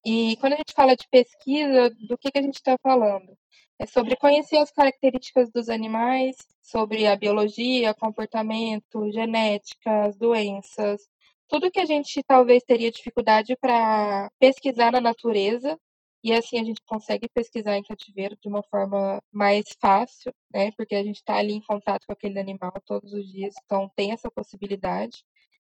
E 0.05 0.37
quando 0.37 0.55
a 0.55 0.57
gente 0.57 0.75
fala 0.75 0.95
de 0.95 1.09
pesquisa, 1.09 1.91
do 2.09 2.19
que, 2.19 2.31
que 2.31 2.39
a 2.39 2.43
gente 2.43 2.57
está 2.57 2.77
falando? 2.83 3.37
É 3.79 3.87
sobre 3.87 4.17
conhecer 4.17 4.59
as 4.59 4.71
características 4.71 5.51
dos 5.51 5.69
animais, 5.69 6.37
sobre 6.63 7.07
a 7.07 7.17
biologia, 7.17 7.95
comportamento, 7.95 9.11
genética, 9.11 10.05
as 10.05 10.17
doenças, 10.17 11.09
tudo 11.49 11.71
que 11.71 11.81
a 11.81 11.87
gente 11.87 12.23
talvez 12.25 12.63
teria 12.65 12.91
dificuldade 12.91 13.57
para 13.57 14.31
pesquisar 14.39 14.93
na 14.93 15.01
natureza, 15.01 15.79
e 16.25 16.33
assim 16.33 16.59
a 16.59 16.65
gente 16.65 16.81
consegue 16.87 17.29
pesquisar 17.29 17.77
em 17.77 17.83
cativeiro 17.83 18.35
de 18.41 18.49
uma 18.49 18.63
forma 18.63 19.23
mais 19.31 19.65
fácil, 19.79 20.33
né? 20.53 20.73
Porque 20.73 20.95
a 20.95 21.05
gente 21.05 21.17
está 21.17 21.37
ali 21.37 21.53
em 21.53 21.61
contato 21.61 22.07
com 22.07 22.13
aquele 22.15 22.41
animal 22.41 22.73
todos 22.87 23.13
os 23.13 23.31
dias, 23.31 23.55
então 23.65 23.91
tem 23.95 24.11
essa 24.11 24.31
possibilidade. 24.31 25.23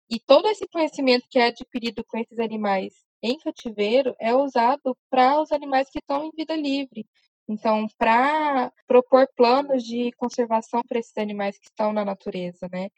E 0.08 0.20
todo 0.20 0.48
esse 0.48 0.68
conhecimento 0.68 1.28
que 1.32 1.40
é 1.40 1.48
adquirido 1.48 2.04
com 2.06 2.20
esses 2.20 2.38
animais 2.38 2.94
em 3.24 3.40
cativeiro 3.40 4.16
é 4.20 4.36
usado 4.36 4.96
para 5.10 5.42
os 5.42 5.52
animais 5.52 5.90
que 5.90 5.98
estão 5.98 6.26
em 6.26 6.32
vida 6.38 6.56
livre. 6.56 7.08
Então, 7.48 7.88
para 7.98 8.72
propor 8.88 9.28
planos 9.36 9.84
de 9.84 10.12
conservação 10.14 10.82
para 10.88 11.00
esses 11.00 11.18
animais 11.18 11.58
que 11.58 11.70
estão 11.70 11.92
na 11.92 12.06
natureza, 12.06 12.70
né? 12.72 12.90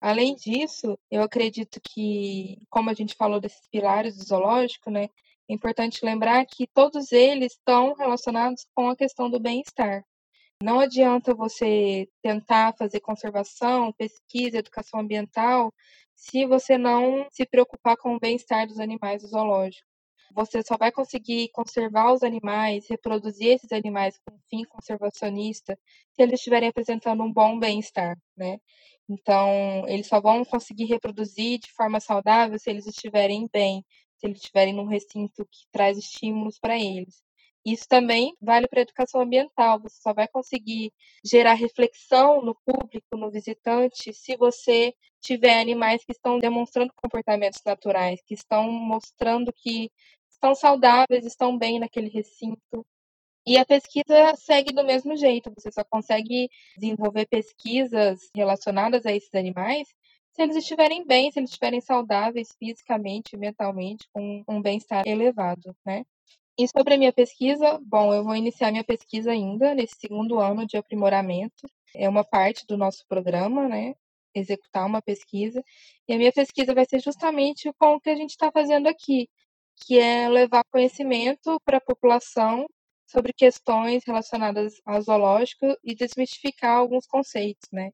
Além 0.00 0.34
disso, 0.34 0.98
eu 1.10 1.22
acredito 1.22 1.80
que, 1.80 2.58
como 2.68 2.90
a 2.90 2.94
gente 2.94 3.14
falou 3.14 3.40
desses 3.40 3.66
pilares 3.68 4.16
do 4.16 4.24
zoológico, 4.24 4.90
né, 4.90 5.08
é 5.48 5.54
importante 5.54 6.04
lembrar 6.04 6.44
que 6.46 6.66
todos 6.66 7.12
eles 7.12 7.52
estão 7.52 7.94
relacionados 7.94 8.66
com 8.74 8.88
a 8.90 8.96
questão 8.96 9.30
do 9.30 9.38
bem-estar. 9.38 10.04
Não 10.62 10.80
adianta 10.80 11.34
você 11.34 12.08
tentar 12.22 12.74
fazer 12.78 13.00
conservação, 13.00 13.92
pesquisa, 13.92 14.58
educação 14.58 15.00
ambiental, 15.00 15.72
se 16.14 16.46
você 16.46 16.78
não 16.78 17.28
se 17.30 17.44
preocupar 17.46 17.96
com 17.96 18.16
o 18.16 18.18
bem-estar 18.18 18.66
dos 18.66 18.80
animais 18.80 19.22
do 19.22 19.28
zoológico. 19.28 19.86
Você 20.34 20.62
só 20.62 20.76
vai 20.76 20.90
conseguir 20.90 21.50
conservar 21.52 22.12
os 22.12 22.22
animais, 22.22 22.86
reproduzir 22.88 23.48
esses 23.48 23.70
animais 23.70 24.18
com 24.18 24.36
fim 24.50 24.64
conservacionista, 24.64 25.78
se 26.12 26.22
eles 26.22 26.40
estiverem 26.40 26.70
apresentando 26.70 27.22
um 27.22 27.32
bom 27.32 27.58
bem-estar, 27.58 28.18
né? 28.36 28.58
Então, 29.08 29.84
eles 29.86 30.08
só 30.08 30.20
vão 30.20 30.44
conseguir 30.44 30.86
reproduzir 30.86 31.60
de 31.60 31.70
forma 31.72 32.00
saudável 32.00 32.58
se 32.58 32.68
eles 32.68 32.86
estiverem 32.86 33.48
bem, 33.52 33.84
se 34.18 34.26
eles 34.26 34.38
estiverem 34.38 34.74
num 34.74 34.86
recinto 34.86 35.46
que 35.46 35.66
traz 35.70 35.98
estímulos 35.98 36.58
para 36.58 36.78
eles. 36.78 37.22
Isso 37.64 37.86
também 37.88 38.32
vale 38.40 38.68
para 38.68 38.80
a 38.80 38.82
educação 38.82 39.20
ambiental. 39.20 39.80
Você 39.80 40.00
só 40.00 40.14
vai 40.14 40.28
conseguir 40.28 40.92
gerar 41.24 41.54
reflexão 41.54 42.40
no 42.40 42.54
público, 42.64 43.16
no 43.16 43.28
visitante, 43.28 44.12
se 44.12 44.36
você 44.36 44.94
tiver 45.20 45.60
animais 45.60 46.04
que 46.04 46.12
estão 46.12 46.38
demonstrando 46.38 46.92
comportamentos 46.94 47.60
naturais, 47.66 48.20
que 48.24 48.34
estão 48.34 48.70
mostrando 48.70 49.52
que 49.52 49.90
estão 50.30 50.54
saudáveis, 50.54 51.26
estão 51.26 51.58
bem 51.58 51.80
naquele 51.80 52.08
recinto. 52.08 52.86
E 53.44 53.58
a 53.58 53.64
pesquisa 53.64 54.34
segue 54.36 54.72
do 54.72 54.84
mesmo 54.84 55.16
jeito, 55.16 55.52
você 55.56 55.70
só 55.72 55.84
consegue 55.84 56.48
desenvolver 56.76 57.26
pesquisas 57.26 58.30
relacionadas 58.34 59.06
a 59.06 59.12
esses 59.12 59.34
animais 59.34 59.88
se 60.36 60.42
eles 60.42 60.56
estiverem 60.56 61.04
bem, 61.06 61.32
se 61.32 61.38
eles 61.40 61.48
estiverem 61.48 61.80
saudáveis 61.80 62.54
fisicamente, 62.58 63.38
mentalmente, 63.38 64.06
com 64.12 64.44
um 64.46 64.60
bem-estar 64.60 65.02
elevado, 65.06 65.74
né? 65.84 66.04
E 66.58 66.68
sobre 66.68 66.94
a 66.94 66.98
minha 66.98 67.12
pesquisa, 67.12 67.78
bom, 67.82 68.12
eu 68.12 68.22
vou 68.22 68.36
iniciar 68.36 68.70
minha 68.70 68.84
pesquisa 68.84 69.30
ainda 69.32 69.74
nesse 69.74 69.96
segundo 69.98 70.38
ano 70.38 70.66
de 70.66 70.76
aprimoramento. 70.76 71.66
É 71.94 72.06
uma 72.06 72.22
parte 72.22 72.66
do 72.66 72.76
nosso 72.76 73.06
programa, 73.08 73.66
né? 73.66 73.94
Executar 74.34 74.86
uma 74.86 75.00
pesquisa. 75.00 75.64
E 76.06 76.12
a 76.12 76.18
minha 76.18 76.32
pesquisa 76.32 76.74
vai 76.74 76.84
ser 76.84 77.00
justamente 77.00 77.72
com 77.78 77.94
o 77.94 78.00
que 78.00 78.10
a 78.10 78.16
gente 78.16 78.30
está 78.30 78.52
fazendo 78.52 78.88
aqui, 78.88 79.30
que 79.86 79.98
é 79.98 80.28
levar 80.28 80.64
conhecimento 80.70 81.58
para 81.64 81.78
a 81.78 81.80
população 81.80 82.66
sobre 83.06 83.32
questões 83.32 84.04
relacionadas 84.06 84.74
ao 84.84 85.00
zoológico 85.00 85.66
e 85.82 85.94
desmistificar 85.94 86.76
alguns 86.76 87.06
conceitos, 87.06 87.68
né? 87.72 87.90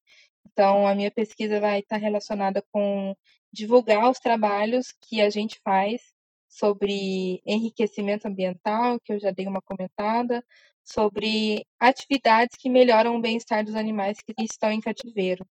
Então, 0.46 0.86
a 0.86 0.94
minha 0.94 1.10
pesquisa 1.10 1.60
vai 1.60 1.80
estar 1.80 1.96
relacionada 1.96 2.62
com 2.72 3.14
divulgar 3.52 4.10
os 4.10 4.18
trabalhos 4.18 4.92
que 5.02 5.20
a 5.20 5.30
gente 5.30 5.60
faz 5.64 6.00
sobre 6.48 7.40
enriquecimento 7.46 8.26
ambiental, 8.28 9.00
que 9.00 9.12
eu 9.12 9.18
já 9.20 9.30
dei 9.30 9.46
uma 9.46 9.62
comentada, 9.62 10.44
sobre 10.84 11.66
atividades 11.80 12.56
que 12.58 12.68
melhoram 12.68 13.16
o 13.16 13.20
bem-estar 13.20 13.64
dos 13.64 13.74
animais 13.74 14.18
que 14.20 14.34
estão 14.42 14.70
em 14.70 14.80
cativeiro. 14.80 15.46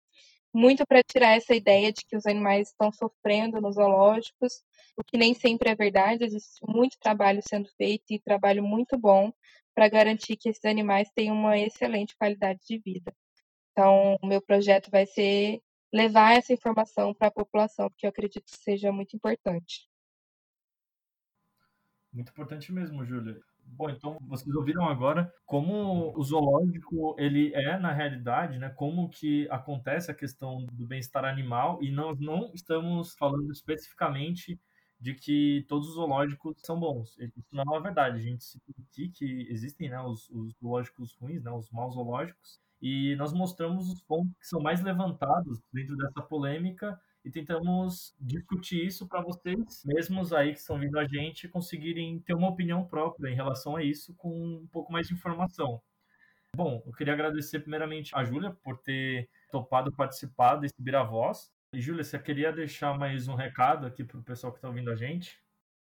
Muito 0.53 0.85
para 0.87 1.03
tirar 1.03 1.37
essa 1.37 1.55
ideia 1.55 1.93
de 1.93 2.05
que 2.07 2.17
os 2.17 2.27
animais 2.27 2.69
estão 2.69 2.93
sofrendo 2.93 3.61
nos 3.61 3.77
zoológicos, 3.77 4.63
o 4.97 5.05
que 5.05 5.17
nem 5.17 5.33
sempre 5.33 5.71
é 5.71 5.75
verdade, 5.75 6.25
existe 6.25 6.61
muito 6.67 6.99
trabalho 7.01 7.41
sendo 7.49 7.69
feito 7.77 8.05
e 8.11 8.19
trabalho 8.19 8.63
muito 8.63 8.99
bom 8.99 9.33
para 9.75 9.89
garantir 9.89 10.37
que 10.37 10.49
esses 10.49 10.65
animais 10.65 11.09
tenham 11.15 11.37
uma 11.37 11.59
excelente 11.59 12.17
qualidade 12.17 12.61
de 12.69 12.79
vida. 12.79 13.15
Então, 13.73 14.17
o 14.23 14.27
meu 14.27 14.41
projeto 14.43 14.91
vai 14.91 15.07
ser 15.07 15.61
levar 15.93 16.37
essa 16.37 16.53
informação 16.53 17.15
para 17.15 17.29
a 17.29 17.33
população, 17.33 17.89
porque 17.89 18.07
eu 18.07 18.11
acredito 18.11 18.45
que 18.45 18.59
seja 18.59 18.93
muito 18.93 19.17
importante. 19.17 19.89
Muito 22.13 22.31
importante 22.31 22.73
mesmo, 22.73 23.05
Júlia. 23.05 23.41
Bom, 23.65 23.89
então 23.89 24.19
vocês 24.23 24.53
ouviram 24.55 24.89
agora 24.89 25.33
como 25.47 26.13
o 26.19 26.23
zoológico 26.25 27.15
ele 27.19 27.55
é 27.55 27.79
na 27.79 27.93
realidade, 27.93 28.59
né? 28.59 28.69
Como 28.71 29.09
que 29.09 29.49
acontece 29.49 30.11
a 30.11 30.15
questão 30.15 30.67
do 30.73 30.87
bem-estar 30.87 31.25
animal 31.25 31.83
e 31.83 31.91
nós 31.91 32.19
não 32.19 32.51
estamos 32.53 33.15
falando 33.15 33.53
especificamente 33.53 34.61
de 34.99 35.15
que 35.15 35.65
todos 35.69 35.89
os 35.89 35.95
zoológicos 35.95 36.57
são 36.65 36.79
bons. 36.79 37.17
Isso 37.19 37.55
não 37.55 37.63
é 37.63 37.67
uma 37.67 37.81
verdade. 37.81 38.19
A 38.19 38.21
gente 38.21 38.45
se 38.45 38.61
aqui 38.87 39.09
que 39.09 39.47
existem, 39.49 39.89
né, 39.89 40.01
os, 40.01 40.29
os 40.31 40.53
zoológicos 40.59 41.15
ruins, 41.15 41.43
né, 41.43 41.51
os 41.51 41.71
maus 41.71 41.95
zoológicos, 41.95 42.61
e 42.81 43.15
nós 43.17 43.33
mostramos 43.33 43.91
os 43.91 44.01
pontos 44.03 44.33
que 44.39 44.47
são 44.47 44.61
mais 44.61 44.83
levantados 44.83 45.61
dentro 45.73 45.97
dessa 45.97 46.23
polêmica 46.23 46.99
e 47.25 47.31
tentamos 47.31 48.15
discutir 48.19 48.87
isso 48.87 49.07
para 49.07 49.21
vocês, 49.21 49.83
mesmos 49.85 50.33
aí 50.33 50.53
que 50.53 50.61
estão 50.61 50.79
vindo 50.79 50.99
a 50.99 51.07
gente, 51.07 51.49
conseguirem 51.49 52.19
ter 52.21 52.35
uma 52.35 52.49
opinião 52.49 52.85
própria 52.85 53.31
em 53.31 53.35
relação 53.35 53.77
a 53.77 53.83
isso 53.83 54.15
com 54.15 54.31
um 54.31 54.67
pouco 54.73 54.93
mais 54.93 55.09
de 55.09 55.15
informação. 55.15 55.83
Bom, 56.57 56.83
eu 56.87 56.93
queria 56.93 57.13
agradecer 57.13 57.61
primeiramente 57.61 58.11
a 58.15 58.25
Júlia 58.25 58.57
por 58.63 58.79
ter 58.79 59.29
topado 59.51 59.93
participar 59.93 60.57
desse 60.57 60.75
Bira 60.79 61.05
Voz. 61.05 61.51
E, 61.73 61.81
Júlia, 61.81 62.03
você 62.03 62.19
queria 62.19 62.53
deixar 62.53 62.99
mais 62.99 63.29
um 63.29 63.35
recado 63.35 63.87
aqui 63.87 64.03
para 64.03 64.19
o 64.19 64.25
pessoal 64.25 64.53
que 64.53 64.59
está 64.59 64.69
ouvindo 64.69 64.91
a 64.91 64.97
gente? 64.97 65.39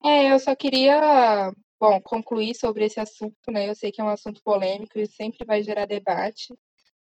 É, 0.03 0.33
eu 0.33 0.39
só 0.39 0.55
queria, 0.57 1.53
bom, 1.79 2.01
concluir 2.01 2.55
sobre 2.55 2.85
esse 2.85 2.99
assunto, 2.99 3.51
né? 3.51 3.69
Eu 3.69 3.75
sei 3.75 3.93
que 3.93 4.01
é 4.01 4.05
um 4.05 4.09
assunto 4.09 4.43
polêmico 4.43 4.99
e 4.99 5.07
sempre 5.07 5.45
vai 5.45 5.63
gerar 5.63 5.87
debate, 5.87 6.55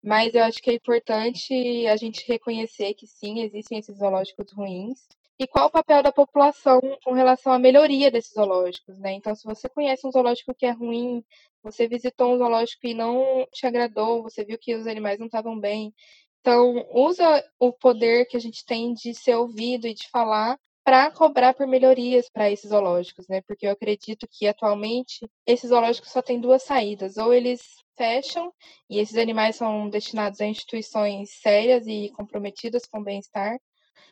mas 0.03 0.35
eu 0.35 0.43
acho 0.45 0.63
que 0.63 0.71
é 0.71 0.75
importante 0.75 1.87
a 1.87 1.97
gente 1.97 2.27
reconhecer 2.27 2.95
que 2.95 3.07
sim, 3.07 3.41
existem 3.41 3.79
esses 3.79 3.99
zoológicos 3.99 4.53
ruins. 4.53 5.07
E 5.39 5.47
qual 5.47 5.67
o 5.69 5.71
papel 5.71 6.03
da 6.03 6.13
população 6.13 6.81
com 7.03 7.13
relação 7.13 7.53
à 7.53 7.59
melhoria 7.59 8.11
desses 8.11 8.35
zoológicos, 8.35 8.99
né? 8.99 9.13
Então, 9.13 9.35
se 9.35 9.45
você 9.45 9.69
conhece 9.71 10.07
um 10.07 10.13
zoológico 10.13 10.55
que 10.55 10.67
é 10.67 10.71
ruim, 10.71 11.25
você 11.63 11.89
visitou 11.89 12.35
um 12.35 12.39
zoológico 12.39 12.87
e 12.87 12.95
não 12.95 13.47
te 13.51 13.67
agradou, 13.67 14.23
você 14.23 14.45
viu 14.45 14.59
que 14.59 14.75
os 14.75 14.87
animais 14.87 15.19
não 15.19 15.27
estavam 15.27 15.59
bem, 15.59 15.95
então 16.41 16.87
usa 16.91 17.45
o 17.59 17.73
poder 17.73 18.27
que 18.27 18.37
a 18.37 18.41
gente 18.41 18.65
tem 18.65 18.95
de 18.95 19.15
ser 19.15 19.35
ouvido 19.37 19.87
e 19.87 19.95
de 19.95 20.09
falar 20.09 20.59
para 20.85 21.11
cobrar 21.11 21.55
por 21.55 21.67
melhorias 21.67 22.29
para 22.31 22.51
esses 22.51 22.71
zoológicos, 22.71 23.27
né? 23.29 23.43
Porque 23.43 23.67
eu 23.67 23.71
acredito 23.73 24.27
que 24.31 24.47
atualmente 24.47 25.29
esses 25.47 25.71
zoológicos 25.71 26.11
só 26.11 26.23
têm 26.23 26.41
duas 26.41 26.63
saídas, 26.63 27.17
ou 27.17 27.33
eles 27.35 27.61
fecham 27.97 28.53
e 28.89 28.99
esses 28.99 29.17
animais 29.17 29.57
são 29.57 29.89
destinados 29.91 30.41
a 30.41 30.47
instituições 30.47 31.31
sérias 31.41 31.87
e 31.87 32.11
comprometidas 32.17 32.87
com 32.87 33.01
o 33.01 33.05
bem-estar, 33.05 33.59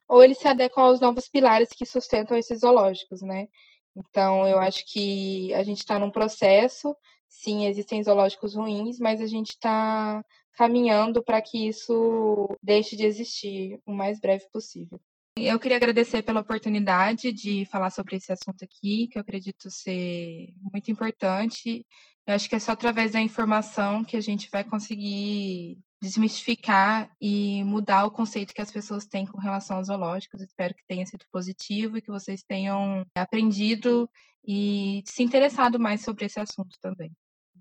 ou 0.08 0.22
eles 0.22 0.38
se 0.38 0.48
adequam 0.48 0.82
aos 0.84 1.00
novos 1.00 1.28
pilares 1.28 1.70
que 1.70 1.86
sustentam 1.86 2.36
esses 2.36 2.60
zoológicos, 2.60 3.22
né? 3.22 3.48
Então, 3.96 4.46
eu 4.46 4.58
acho 4.58 4.84
que 4.86 5.52
a 5.54 5.62
gente 5.62 5.78
está 5.78 5.98
num 5.98 6.10
processo, 6.10 6.96
sim, 7.28 7.66
existem 7.66 8.02
zoológicos 8.02 8.54
ruins, 8.54 8.98
mas 8.98 9.20
a 9.20 9.26
gente 9.26 9.50
está 9.50 10.24
caminhando 10.52 11.22
para 11.22 11.40
que 11.42 11.68
isso 11.68 12.48
deixe 12.62 12.96
de 12.96 13.06
existir 13.06 13.80
o 13.86 13.92
mais 13.92 14.20
breve 14.20 14.44
possível. 14.52 15.00
Eu 15.44 15.58
queria 15.58 15.76
agradecer 15.76 16.22
pela 16.22 16.40
oportunidade 16.40 17.32
de 17.32 17.64
falar 17.66 17.90
sobre 17.90 18.16
esse 18.16 18.32
assunto 18.32 18.64
aqui, 18.64 19.08
que 19.08 19.18
eu 19.18 19.22
acredito 19.22 19.70
ser 19.70 20.48
muito 20.72 20.90
importante 20.90 21.84
eu 22.28 22.34
acho 22.34 22.46
que 22.46 22.54
é 22.54 22.58
só 22.58 22.72
através 22.72 23.12
da 23.12 23.20
informação 23.22 24.04
que 24.04 24.14
a 24.14 24.20
gente 24.20 24.50
vai 24.50 24.62
conseguir 24.62 25.78
desmistificar 25.98 27.10
e 27.18 27.64
mudar 27.64 28.04
o 28.04 28.10
conceito 28.10 28.52
que 28.52 28.60
as 28.60 28.70
pessoas 28.70 29.06
têm 29.06 29.24
com 29.26 29.38
relação 29.38 29.78
aos 29.78 29.86
zoológicos. 29.86 30.42
Espero 30.42 30.74
que 30.74 30.84
tenha 30.86 31.06
sido 31.06 31.24
positivo 31.32 31.96
e 31.96 32.02
que 32.02 32.10
vocês 32.10 32.42
tenham 32.42 33.02
aprendido 33.16 34.06
e 34.46 35.02
se 35.06 35.22
interessado 35.22 35.80
mais 35.80 36.02
sobre 36.02 36.26
esse 36.26 36.38
assunto 36.38 36.76
também. 36.82 37.10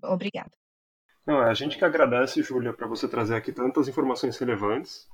Obrigada. 0.04 0.52
Não, 1.26 1.42
é 1.42 1.48
a 1.48 1.54
gente 1.54 1.78
que 1.78 1.84
agradece, 1.86 2.42
Júlia, 2.42 2.74
para 2.74 2.86
você 2.86 3.08
trazer 3.08 3.36
aqui 3.36 3.52
tantas 3.52 3.88
informações 3.88 4.36
relevantes. 4.36 5.08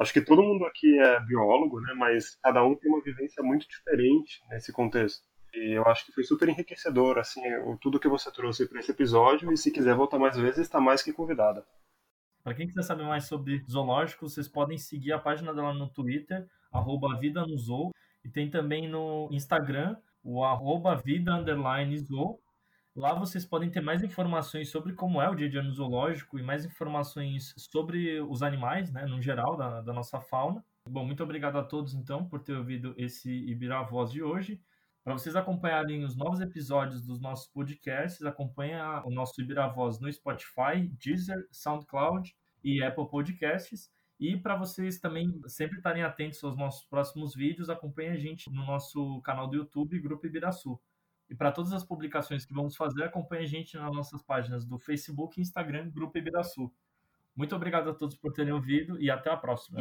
Acho 0.00 0.14
que 0.14 0.22
todo 0.22 0.42
mundo 0.42 0.64
aqui 0.64 0.98
é 0.98 1.20
biólogo, 1.20 1.78
né, 1.80 1.92
mas 1.94 2.36
cada 2.36 2.64
um 2.64 2.74
tem 2.74 2.90
uma 2.90 3.02
vivência 3.02 3.42
muito 3.42 3.68
diferente 3.68 4.40
nesse 4.48 4.72
contexto. 4.72 5.28
E 5.52 5.76
eu 5.76 5.84
acho 5.86 6.06
que 6.06 6.12
foi 6.12 6.24
super 6.24 6.48
enriquecedor, 6.48 7.18
assim, 7.18 7.42
tudo 7.82 8.00
que 8.00 8.08
você 8.08 8.32
trouxe 8.32 8.66
para 8.66 8.80
esse 8.80 8.92
episódio. 8.92 9.52
E 9.52 9.58
se 9.58 9.70
quiser 9.70 9.94
voltar 9.94 10.18
mais 10.18 10.36
vezes, 10.36 10.60
está 10.60 10.80
mais 10.80 11.02
que 11.02 11.12
convidada. 11.12 11.66
Para 12.42 12.54
quem 12.54 12.66
quiser 12.66 12.82
saber 12.82 13.02
mais 13.02 13.26
sobre 13.26 13.62
zoológicos, 13.70 14.32
vocês 14.32 14.48
podem 14.48 14.78
seguir 14.78 15.12
a 15.12 15.18
página 15.18 15.52
dela 15.52 15.74
no 15.74 15.90
Twitter, 15.90 16.48
arroba 16.72 17.18
Vida 17.18 17.44
no 17.46 17.58
Zoo, 17.58 17.90
e 18.24 18.30
tem 18.30 18.48
também 18.48 18.88
no 18.88 19.28
Instagram, 19.30 19.96
o 20.24 20.42
arroba. 20.42 21.02
Lá 22.94 23.14
vocês 23.14 23.46
podem 23.46 23.70
ter 23.70 23.80
mais 23.80 24.02
informações 24.02 24.68
sobre 24.68 24.92
como 24.94 25.22
é 25.22 25.28
o 25.28 25.34
dia 25.34 25.46
a 25.46 25.50
dia 25.50 25.62
no 25.62 25.72
zoológico 25.72 26.38
e 26.38 26.42
mais 26.42 26.64
informações 26.64 27.54
sobre 27.56 28.20
os 28.20 28.42
animais, 28.42 28.90
né, 28.90 29.06
no 29.06 29.22
geral, 29.22 29.56
da, 29.56 29.80
da 29.80 29.92
nossa 29.92 30.20
fauna. 30.20 30.64
Bom, 30.88 31.04
muito 31.04 31.22
obrigado 31.22 31.56
a 31.56 31.62
todos, 31.62 31.94
então, 31.94 32.26
por 32.26 32.40
ter 32.40 32.56
ouvido 32.56 32.92
esse 32.96 33.30
Ibirá 33.30 33.82
Voz 33.82 34.10
de 34.10 34.22
hoje. 34.22 34.60
Para 35.04 35.14
vocês 35.14 35.36
acompanharem 35.36 36.04
os 36.04 36.16
novos 36.16 36.40
episódios 36.40 37.02
dos 37.02 37.20
nossos 37.20 37.46
podcasts, 37.46 38.24
acompanhe 38.26 38.74
o 39.04 39.10
nosso 39.10 39.40
Ibiravoz 39.40 40.00
no 40.00 40.12
Spotify, 40.12 40.88
Deezer, 40.98 41.46
SoundCloud 41.50 42.36
e 42.62 42.82
Apple 42.82 43.08
Podcasts. 43.08 43.90
E 44.18 44.36
para 44.36 44.56
vocês 44.56 44.98
também 44.98 45.40
sempre 45.46 45.78
estarem 45.78 46.02
atentos 46.02 46.42
aos 46.42 46.56
nossos 46.56 46.84
próximos 46.84 47.34
vídeos, 47.34 47.70
acompanhe 47.70 48.10
a 48.10 48.18
gente 48.18 48.50
no 48.50 48.66
nosso 48.66 49.20
canal 49.22 49.48
do 49.48 49.56
YouTube, 49.56 49.98
Grupo 50.00 50.26
Ibiraçu. 50.26 50.78
E 51.30 51.34
para 51.34 51.52
todas 51.52 51.72
as 51.72 51.84
publicações 51.84 52.44
que 52.44 52.52
vamos 52.52 52.76
fazer, 52.76 53.04
acompanhe 53.04 53.44
a 53.44 53.46
gente 53.46 53.76
nas 53.76 53.94
nossas 53.94 54.20
páginas 54.20 54.64
do 54.66 54.78
Facebook 54.78 55.38
e 55.38 55.42
Instagram, 55.42 55.88
Grupo 55.90 56.18
Ibiraçu. 56.18 56.70
Muito 57.36 57.54
obrigado 57.54 57.88
a 57.88 57.94
todos 57.94 58.16
por 58.16 58.32
terem 58.32 58.52
ouvido 58.52 59.00
e 59.00 59.08
até 59.08 59.30
a 59.30 59.36
próxima. 59.36 59.78